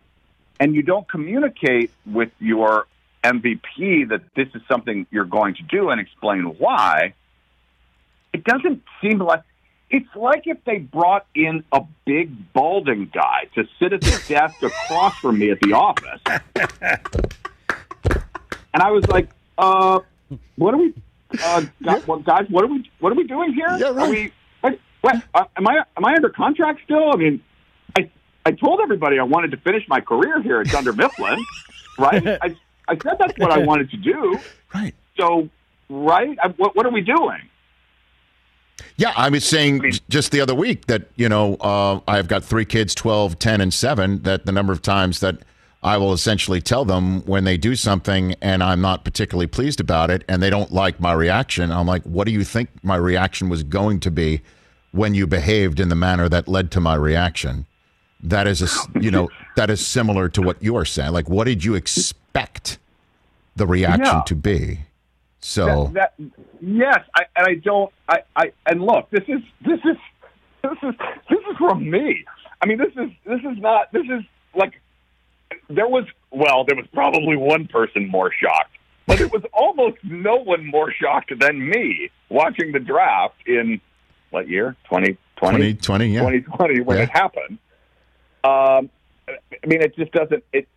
[0.61, 2.87] and you don't communicate with your
[3.25, 7.15] MVP that this is something you're going to do and explain why.
[8.33, 9.43] It doesn't seem like
[9.89, 14.63] it's like if they brought in a big balding guy to sit at the desk
[14.63, 16.21] across from me at the office,
[18.73, 19.99] and I was like, uh,
[20.57, 20.95] "What are we,
[21.43, 22.47] uh, guys, what, guys?
[22.51, 22.89] What are we?
[23.01, 23.77] What are we doing here?
[23.79, 24.07] Yeah, right.
[24.07, 24.33] Are we?
[24.61, 24.79] What?
[25.01, 25.83] what uh, am I?
[25.97, 27.13] Am I under contract still?
[27.13, 27.43] I mean,
[28.51, 31.45] I told everybody I wanted to finish my career here at Dunder Mifflin,
[31.99, 32.27] right?
[32.43, 32.57] I
[32.89, 34.41] I said that's what I wanted to do.
[34.75, 34.93] Right.
[35.17, 35.49] So,
[35.89, 36.37] right?
[36.43, 37.43] I, what what are we doing?
[38.97, 42.65] Yeah, I was saying just the other week that, you know, uh, I've got three
[42.65, 45.39] kids, 12, 10, and 7, that the number of times that
[45.83, 50.11] I will essentially tell them when they do something and I'm not particularly pleased about
[50.11, 53.51] it and they don't like my reaction, I'm like, what do you think my reaction
[53.51, 54.41] was going to be
[54.93, 57.67] when you behaved in the manner that led to my reaction?
[58.23, 58.69] That is, a,
[59.01, 61.13] you know, that is similar to what you're saying.
[61.13, 62.79] Like, what did you expect
[63.57, 64.23] the reaction Yeah.
[64.27, 64.81] to be?
[65.43, 67.91] So, that, that yes, I, and I don't.
[68.09, 69.97] I, I and look, this is this is
[70.63, 70.95] this is
[71.31, 72.27] this is from me.
[72.61, 73.91] I mean, this is this is not.
[73.91, 74.23] This is
[74.55, 74.79] like
[75.71, 76.05] there was.
[76.31, 80.93] Well, there was probably one person more shocked, but it was almost no one more
[80.93, 83.81] shocked than me watching the draft in
[84.29, 84.77] what year?
[84.85, 85.73] Twenty twenty.
[85.73, 86.21] 2020, yeah.
[86.21, 87.03] 2020 when Yeah.
[87.05, 87.59] it happened.
[88.45, 88.91] Um,
[89.29, 90.45] I mean, it just doesn't.
[90.53, 90.69] It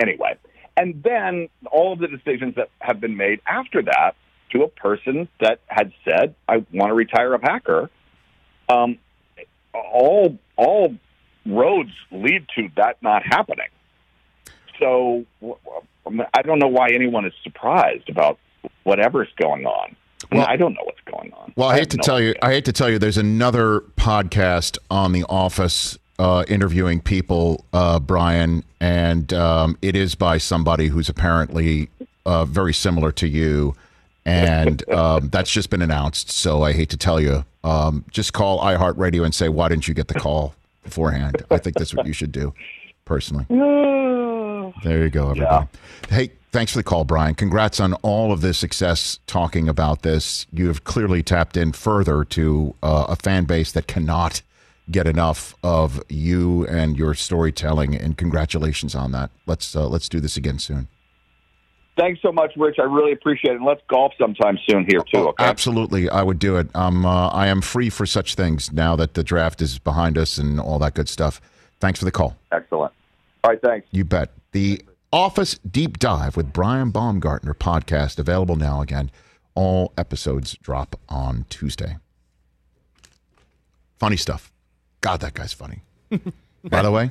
[0.00, 0.36] anyway.
[0.76, 4.12] And then all of the decisions that have been made after that
[4.50, 7.90] to a person that had said, "I want to retire a Packer."
[8.68, 8.98] Um,
[9.72, 10.94] all all
[11.46, 13.68] roads lead to that not happening.
[14.80, 15.24] So
[16.34, 18.38] I don't know why anyone is surprised about
[18.82, 19.96] whatever's going on.
[20.32, 21.52] I, Well- I don't know what's going on.
[21.56, 22.34] Well, I have hate to no tell you.
[22.42, 27.98] I hate to tell you, there's another podcast on The Office uh, interviewing people, uh,
[27.98, 31.88] Brian, and um, it is by somebody who's apparently
[32.26, 33.74] uh, very similar to you,
[34.24, 36.30] and um, that's just been announced.
[36.30, 39.94] So I hate to tell you, um, just call iHeartRadio and say, why didn't you
[39.94, 41.44] get the call beforehand?
[41.50, 42.54] I think that's what you should do,
[43.04, 43.46] personally.
[44.82, 45.68] There you go, everybody.
[46.08, 47.34] Hey, thanks for the call, Brian.
[47.34, 50.46] Congrats on all of the success talking about this.
[50.52, 54.42] You have clearly tapped in further to uh, a fan base that cannot
[54.90, 59.30] get enough of you and your storytelling, and congratulations on that.
[59.46, 60.88] Let's uh, let's do this again soon.
[61.96, 62.76] thanks so much, Rich.
[62.78, 63.56] I really appreciate it.
[63.56, 65.28] And let's golf sometime soon here too.
[65.28, 65.44] Okay.
[65.44, 66.68] Absolutely, I would do it.
[66.74, 70.38] Um, uh, I am free for such things now that the draft is behind us
[70.38, 71.40] and all that good stuff.
[71.80, 72.36] Thanks for the call.
[72.52, 72.92] Excellent.
[73.42, 73.60] All right.
[73.60, 73.86] Thanks.
[73.90, 74.30] You bet.
[74.52, 74.82] The
[75.12, 79.10] Office Deep Dive with Brian Baumgartner podcast available now again.
[79.54, 81.98] All episodes drop on Tuesday.
[83.98, 84.50] Funny stuff.
[85.04, 85.82] God, that guy's funny.
[86.64, 87.10] By the way,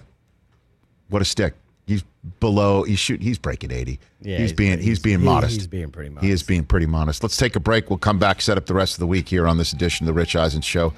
[1.10, 1.54] what a stick.
[1.86, 2.04] He's
[2.40, 2.82] below.
[2.82, 3.24] He's shooting.
[3.24, 4.00] He's breaking eighty.
[4.20, 4.78] Yeah, he's, he's- being.
[4.80, 5.54] He's, he's- being he- modest.
[5.54, 7.22] he's being pretty He is being pretty modest.
[7.22, 7.92] Let's take a break.
[7.92, 8.42] We'll come back.
[8.42, 10.62] Set up the rest of the week here on this edition of the Rich Eisen
[10.62, 10.92] Show.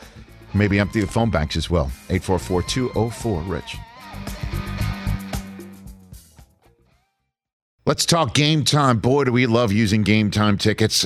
[0.53, 1.91] Maybe empty the phone banks as well.
[2.07, 3.75] 844-204 Rich.
[7.85, 8.99] Let's talk game time.
[8.99, 11.05] Boy, do we love using game time tickets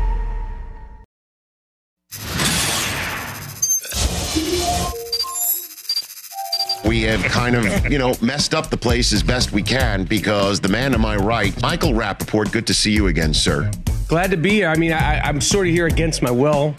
[6.91, 10.59] We have kind of, you know, messed up the place as best we can because
[10.59, 13.71] the man to my right, Michael Rapaport, good to see you again, sir.
[14.09, 14.67] Glad to be here.
[14.67, 16.75] I mean, I, I'm sort of here against my will.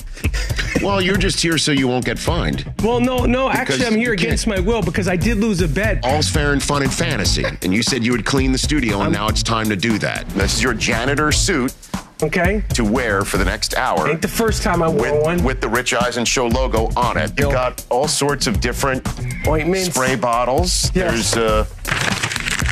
[0.82, 2.70] Well, you're just here so you won't get fined.
[2.82, 3.48] Well, no, no.
[3.48, 6.04] Actually, I'm here against my will because I did lose a bet.
[6.04, 7.46] All's fair in fun and fantasy.
[7.62, 10.28] And you said you would clean the studio, and now it's time to do that.
[10.28, 11.74] This is your janitor suit.
[12.22, 12.62] Okay.
[12.74, 14.08] To wear for the next hour.
[14.08, 15.44] Ain't the first time I wore with, one.
[15.44, 17.32] With the Rich Eisen Show logo on it.
[17.38, 19.06] You've got all sorts of different
[19.46, 19.92] Ointments.
[19.94, 20.90] spray bottles.
[20.94, 21.34] Yes.
[21.34, 21.66] There's uh,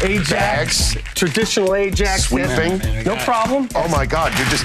[0.03, 2.25] Ajax, traditional Ajax.
[2.25, 2.79] Sweeping.
[3.05, 3.69] No problem.
[3.75, 4.65] Oh my God, you're just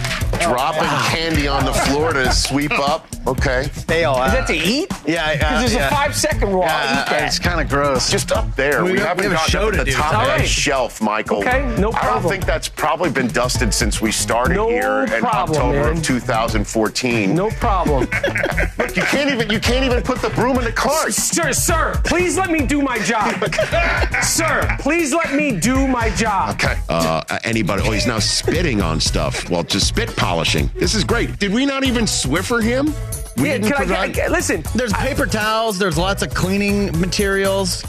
[0.50, 3.08] dropping candy on the floor to sweep up.
[3.28, 3.64] Okay.
[3.74, 4.88] Stay all Is that to eat?
[5.08, 5.88] Yeah, Because uh, there's yeah.
[5.88, 6.62] a five second rule.
[6.62, 7.24] I'll Yeah, eat that.
[7.28, 8.12] it's kind of gross.
[8.12, 8.84] Just up there.
[8.84, 9.98] We We, have- haven't we have a show up to at the do.
[9.98, 10.48] top All of that right.
[10.48, 11.40] shelf, Michael.
[11.40, 11.96] Okay, no problem.
[11.96, 15.84] I don't think that's probably been dusted since we started No here in problem, October
[15.86, 15.98] man.
[15.98, 17.34] of 2014.
[17.36, 18.02] No problem.
[18.78, 21.12] Look, you can't even you can't even put the broom in the cart.
[21.14, 23.34] sir, sir, please let me do my job.
[24.24, 26.56] sir, please let me do my job.
[26.56, 26.76] Okay.
[26.90, 27.82] Uh, anybody?
[27.86, 29.50] Oh, he's now spitting on stuff.
[29.50, 30.70] Well, just spit polishing.
[30.76, 31.40] This is great.
[31.40, 32.88] Did we not even Swiffer him?
[33.38, 35.80] We Yeah, didn't can I, provide- can I- listen, There's paper towels.
[35.80, 37.86] There's lots of cleaning materials.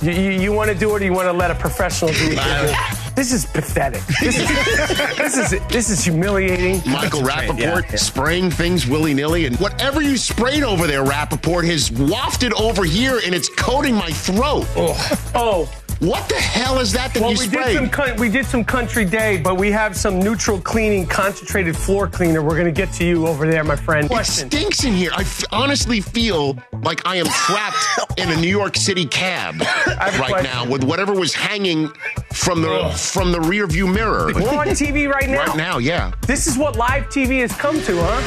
[0.00, 2.30] you, you, you want to do it or you want to let a professional do
[2.32, 2.76] it?
[3.16, 4.02] This is pathetic.
[4.20, 4.46] This is,
[5.16, 6.82] this is this is humiliating.
[6.90, 12.52] Michael Rapaport spraying things willy nilly, and whatever you sprayed over there, Rapaport, has wafted
[12.52, 14.66] over here and it's coating my throat.
[14.76, 15.66] Oh,
[16.00, 17.78] What the hell is that that well, you we sprayed?
[17.78, 22.06] did some we did some country day, but we have some neutral cleaning, concentrated floor
[22.06, 22.42] cleaner.
[22.42, 24.06] We're gonna get to you over there, my friend.
[24.10, 25.10] it stinks in here.
[25.16, 30.12] I f- honestly feel like I am trapped in a New York City cab right
[30.28, 30.44] question.
[30.44, 31.88] now with whatever was hanging
[32.32, 34.30] from the from the rear view mirror.
[34.34, 35.46] We're on TV right now.
[35.46, 36.12] Right now, yeah.
[36.26, 38.20] This is what live TV has come to, huh?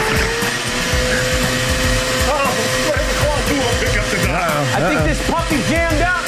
[4.81, 6.25] I think this puppy jammed up.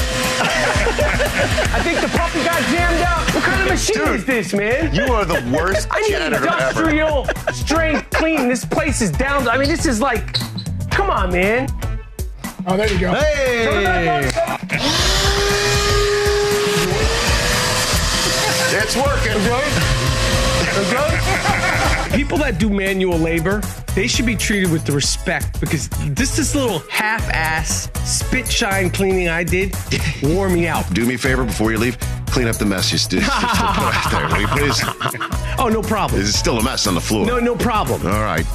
[1.73, 3.33] I think the puppy got jammed up.
[3.33, 4.93] What kind of machine Dude, is this, man?
[4.93, 6.89] You are the worst I need janitor ever.
[6.89, 8.47] industrial strength clean.
[8.47, 9.47] This place is down.
[9.47, 10.37] I mean, this is like,
[10.91, 11.67] come on, man.
[12.67, 13.13] Oh, there you go.
[13.13, 14.29] Hey!
[18.75, 19.33] It's working.
[22.13, 23.59] People that do manual labor,
[23.95, 29.29] they should be treated with the respect because this this little half-ass spit shine cleaning
[29.29, 29.73] I did
[30.21, 30.87] wore me out.
[30.93, 31.97] Do me a favor before you leave.
[32.27, 34.79] clean up the mess you st- still put out there, will you please?
[35.57, 36.21] Oh, no problem.
[36.21, 37.25] There's still a mess on the floor.
[37.25, 38.05] No, no problem.
[38.05, 38.45] All right.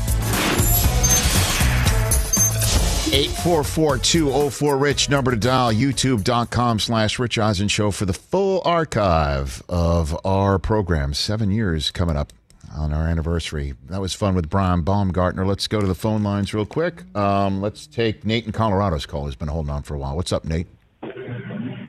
[3.09, 10.59] 844-204-RICH, number to dial, youtube.com slash Rich Eisen Show for the full archive of our
[10.59, 11.15] program.
[11.15, 12.33] Seven years coming up
[12.77, 13.75] on our anniversary.
[13.89, 15.47] That was fun with Brian Baumgartner.
[15.47, 17.05] Let's go to the phone lines real quick.
[17.17, 19.27] Um, let's take Nate in Colorado's call.
[19.27, 20.17] He's been holding on for a while.
[20.17, 20.67] What's up, Nate?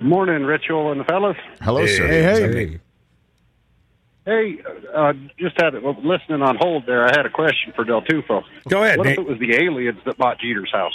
[0.02, 1.38] Morning, Ritual and the fellas.
[1.62, 2.08] Hello, sir.
[2.08, 2.80] Hey, What's hey.
[4.26, 4.62] Hey,
[4.96, 7.06] uh, just had well, listening on hold there.
[7.06, 8.44] I had a question for Del Tufo.
[8.68, 9.14] Go ahead, What Nate.
[9.18, 10.94] if it was the aliens that bought Jeter's house?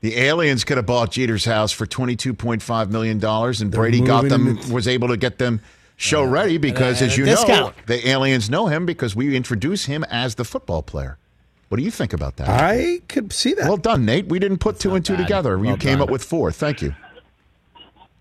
[0.00, 4.72] The aliens could have bought Jeter's house for $22.5 million, and Brady got them, into-
[4.72, 5.60] was able to get them
[5.96, 9.86] show ready because, and as a you know, the aliens know him because we introduce
[9.86, 11.18] him as the football player.
[11.68, 12.48] What do you think about that?
[12.48, 13.64] I could see that.
[13.64, 14.26] Well done, Nate.
[14.26, 15.22] We didn't put two and two bad.
[15.22, 15.58] together.
[15.58, 16.02] Well you came done.
[16.02, 16.52] up with four.
[16.52, 16.94] Thank you.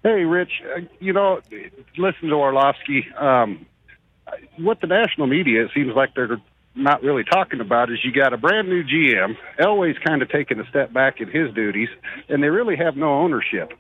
[0.01, 1.41] Hey, Rich, uh, you know,
[1.97, 3.07] listen to Orlovsky.
[3.17, 3.65] Um,
[4.57, 6.39] what the national media, it seems like they're
[6.75, 9.35] not really talking about is you got a brand new GM.
[9.59, 11.89] Elway's kind of taking a step back in his duties,
[12.29, 13.73] and they really have no ownership.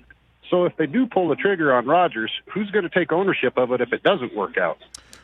[0.49, 3.71] So if they do pull the trigger on Rodgers, who's going to take ownership of
[3.71, 4.77] it if it doesn't work out?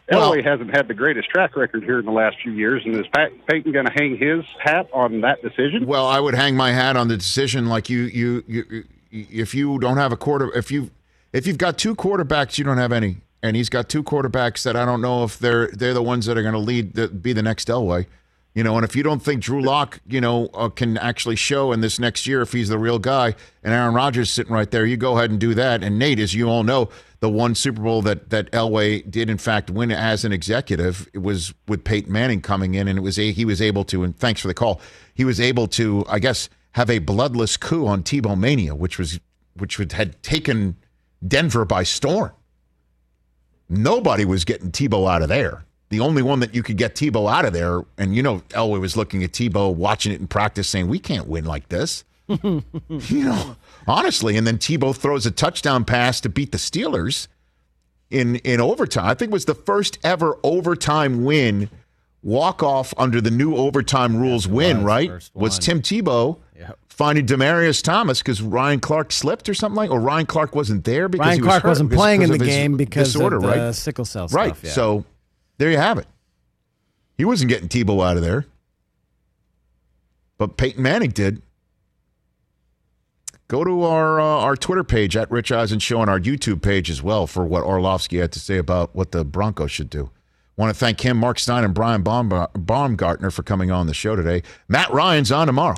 [0.10, 2.96] Well- Elway hasn't had the greatest track record here in the last few years, and
[2.96, 5.86] is Pat, Peyton going to hang his hat on that decision?
[5.86, 7.68] Well, I would hang my hat on the decision.
[7.68, 10.92] Like you, you, you, if you don't have a quarter, if you,
[11.32, 14.76] if you've got two quarterbacks, you don't have any, and he's got two quarterbacks that
[14.76, 17.32] I don't know if they're they're the ones that are going to lead, the, be
[17.32, 18.06] the next Elway.
[18.54, 21.72] You know, and if you don't think Drew Lock, you know, uh, can actually show
[21.72, 23.34] in this next year if he's the real guy,
[23.64, 25.84] and Aaron Rodgers sitting right there, you go ahead and do that.
[25.84, 26.90] And Nate, as you all know,
[27.22, 31.20] the one Super Bowl that that Elway did in fact win as an executive, it
[31.20, 34.04] was with Peyton Manning coming in, and it was a, he was able to.
[34.04, 34.82] And thanks for the call.
[35.14, 39.20] He was able to, I guess, have a bloodless coup on Tebow Mania, which was
[39.56, 40.76] which would, had taken
[41.26, 42.32] Denver by storm.
[43.70, 45.64] Nobody was getting Tebow out of there.
[45.92, 48.80] The only one that you could get Tebow out of there, and you know, Elway
[48.82, 52.64] was looking at Tebow, watching it in practice, saying, "We can't win like this." you
[53.26, 53.56] know,
[53.88, 54.38] honestly.
[54.38, 57.28] And then Tebow throws a touchdown pass to beat the Steelers
[58.10, 59.06] in in overtime.
[59.06, 61.70] I think it was the first ever overtime win,
[62.24, 64.78] walk off under the new overtime rules win.
[64.78, 65.30] was, right?
[65.34, 65.60] Was.
[65.60, 66.78] Tim Tebow Yep.
[66.90, 71.10] finding Demaryius Thomas because Ryan Clark slipped or something like, or Ryan Clark wasn't there
[71.10, 73.48] because Ryan he was Clark hurt wasn't playing in the game because disorder, of the
[73.50, 73.76] right?
[73.76, 74.50] sickle cell Right.
[74.56, 74.64] stuff.
[74.64, 74.72] yeah.
[74.72, 75.06] So
[75.62, 76.08] there you have it.
[77.20, 78.48] He wasn't getting Tebow out of there,
[80.40, 81.44] but Peyton Manning did.
[83.48, 86.90] Go to our uh, our Twitter page at Rich Eisen Show and our YouTube page
[86.90, 90.10] as well for what Orlovsky had to say about what the Broncos should do.
[90.58, 94.16] Want to thank him, Mark Stein, and Brian Baum- Baumgartner for coming on the show
[94.16, 94.42] today.
[94.68, 95.78] Matt Ryan's on tomorrow.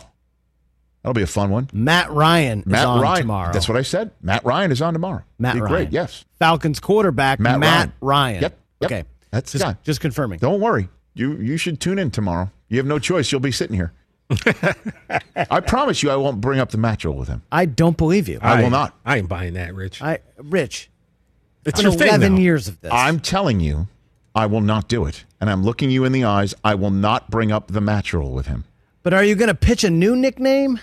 [1.02, 1.70] That'll be a fun one.
[1.74, 3.22] Matt Ryan is Matt on Ryan.
[3.24, 3.52] tomorrow.
[3.52, 4.12] That's what I said.
[4.22, 5.24] Matt Ryan is on tomorrow.
[5.40, 5.68] Matt Ryan.
[5.68, 5.92] Great.
[5.92, 6.24] Yes.
[6.40, 7.94] Falcons quarterback Matt Matt, Ryan.
[8.00, 8.42] Ryan.
[8.44, 8.60] Yep.
[8.80, 8.92] yep.
[8.92, 9.04] Okay.
[9.34, 9.78] That's Just, done.
[9.84, 10.38] just confirming.
[10.38, 10.90] Don't worry.
[11.16, 12.52] You you should tune in tomorrow.
[12.70, 13.32] You have no choice.
[13.32, 13.92] You'll be sitting here.
[15.50, 17.42] I promise you, I won't bring up the match roll with him.
[17.52, 18.40] I don't believe you.
[18.42, 18.96] I will not.
[19.06, 20.02] I ain't buying that, Rich.
[20.02, 20.90] I Rich.
[21.66, 22.42] It's on your thing 11 now.
[22.42, 22.92] years of this.
[22.94, 23.88] I'm telling you,
[24.36, 25.26] I will not do it.
[25.42, 26.54] And I'm looking you in the eyes.
[26.64, 28.66] I will not bring up the match roll with him.
[29.02, 30.80] but are you going to pitch a new nickname?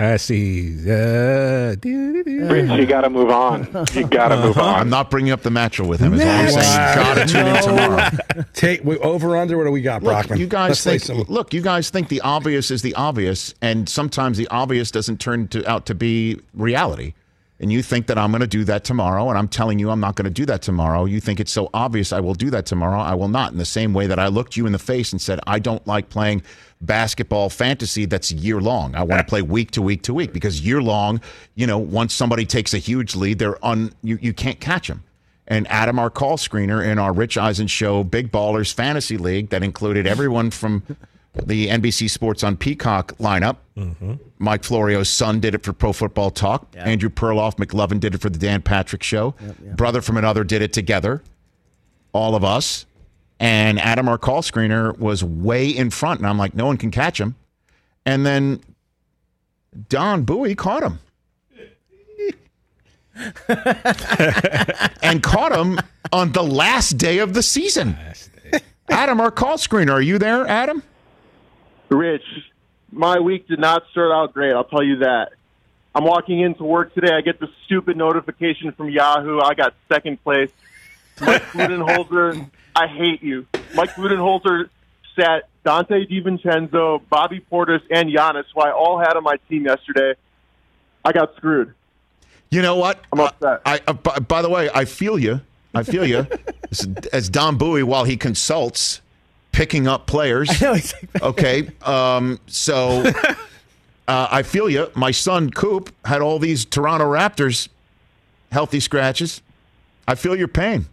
[0.00, 0.90] I see.
[0.90, 3.68] Uh, Rich, you got to move on.
[3.92, 4.80] You got to move on.
[4.80, 6.14] I'm not bringing up the match roll with him.
[6.14, 6.88] Is all I'm saying.
[6.88, 8.44] You gotta tune in tomorrow.
[8.54, 9.58] Take we, over under.
[9.58, 10.38] What do we got, Look, Brockman?
[10.38, 11.02] you guys Let's think.
[11.02, 11.18] some.
[11.28, 15.48] Look, you guys think the obvious is the obvious, and sometimes the obvious doesn't turn
[15.48, 17.12] to, out to be reality.
[17.60, 20.00] And you think that I'm going to do that tomorrow, and I'm telling you I'm
[20.00, 21.04] not going to do that tomorrow.
[21.04, 22.98] You think it's so obvious I will do that tomorrow.
[22.98, 23.52] I will not.
[23.52, 25.86] In the same way that I looked you in the face and said I don't
[25.86, 26.42] like playing
[26.80, 28.94] basketball fantasy that's year long.
[28.94, 31.20] I want to play week to week to week because year long,
[31.54, 35.04] you know, once somebody takes a huge lead, they're un you, you can't catch them.
[35.46, 39.64] And Adam, our call screener in our Rich Eisen Show Big Ballers Fantasy League that
[39.64, 40.84] included everyone from
[41.34, 43.56] the NBC Sports on Peacock lineup.
[43.76, 44.14] Mm-hmm.
[44.38, 46.68] Mike Florio's son did it for Pro Football Talk.
[46.76, 49.34] Andrew Perloff McLovin did it for the Dan Patrick Show.
[49.76, 51.22] Brother from another did it together.
[52.12, 52.86] All of us.
[53.40, 56.20] And Adam, our call screener, was way in front.
[56.20, 57.34] And I'm like, no one can catch him.
[58.04, 58.60] And then
[59.88, 60.98] Don Bowie caught him.
[65.02, 65.78] and caught him
[66.12, 67.96] on the last day of the season.
[68.90, 70.82] Adam, our call screener, are you there, Adam?
[71.88, 72.24] Rich,
[72.92, 74.52] my week did not start out great.
[74.52, 75.32] I'll tell you that.
[75.94, 77.12] I'm walking into work today.
[77.12, 79.40] I get this stupid notification from Yahoo.
[79.40, 80.50] I got second place.
[81.20, 83.46] Mike Budenholzer, I hate you.
[83.74, 84.68] Mike Budenholzer
[85.16, 90.14] sat Donte DiVincenzo, Bobby Portis, and Giannis, who I all had on my team yesterday.
[91.04, 91.74] I got screwed.
[92.50, 93.00] You know what?
[93.12, 93.60] I'm upset.
[93.64, 95.40] I, uh, by, by the way, I feel you.
[95.74, 96.26] I feel you.
[96.70, 99.00] As- As Don Bowie, while he consults,
[99.52, 100.50] picking up players.
[101.22, 101.70] okay.
[101.82, 103.04] Um, so
[104.08, 104.90] uh, I feel you.
[104.94, 107.68] My son Coop had all these Toronto Raptors
[108.50, 109.42] healthy scratches.
[110.08, 110.86] I feel your pain.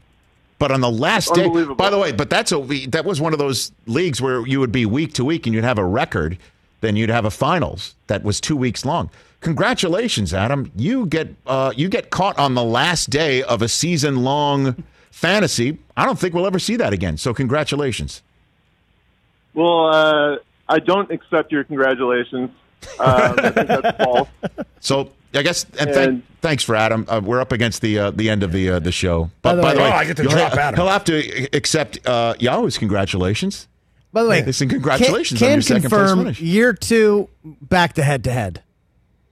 [0.59, 3.39] But on the last day, by the way, but that's a that was one of
[3.39, 6.37] those leagues where you would be week to week and you'd have a record,
[6.81, 9.11] then you'd have a finals that was two weeks long.
[9.41, 10.71] Congratulations, Adam!
[10.75, 15.77] You get uh, you get caught on the last day of a season long fantasy.
[15.95, 17.17] I don't think we'll ever see that again.
[17.17, 18.23] So congratulations.
[19.53, 20.37] Well, uh,
[20.67, 22.49] I don't accept your congratulations.
[22.99, 24.29] Um, I think that's false.
[24.79, 27.05] So I guess and, thank, And- thanks for Adam.
[27.07, 29.29] Uh, we're up against the uh, the end of the uh, the show.
[29.41, 30.79] But by the way- Oh, I get to you'll drop ha- Adam.
[30.79, 33.67] He'll have to accept uh, Yahoo's congratulations.
[34.13, 36.41] By the way, listen, congratulations can, on can your second place confirm finish.
[36.41, 38.63] year two back to head to head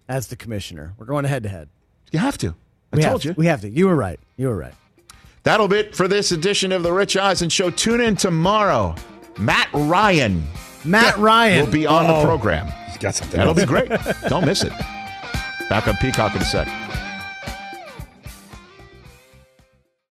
[0.07, 0.93] as the commissioner.
[0.97, 1.69] We're going head to head.
[2.11, 2.53] You have to.
[2.93, 3.33] I we told you.
[3.33, 3.39] To.
[3.39, 3.69] We have to.
[3.69, 4.19] You were right.
[4.37, 4.73] You were right.
[5.43, 7.69] That'll be it for this edition of the Rich Eisen Show.
[7.71, 8.95] Tune in tomorrow.
[9.39, 10.43] Matt Ryan.
[10.83, 12.23] Matt Ryan will be on the Oh.
[12.23, 12.67] program.
[12.89, 13.37] He's got something.
[13.37, 13.61] That'll else.
[13.61, 13.89] be great.
[14.27, 14.73] Don't miss it.
[15.69, 16.67] Back on Peacock in a sec.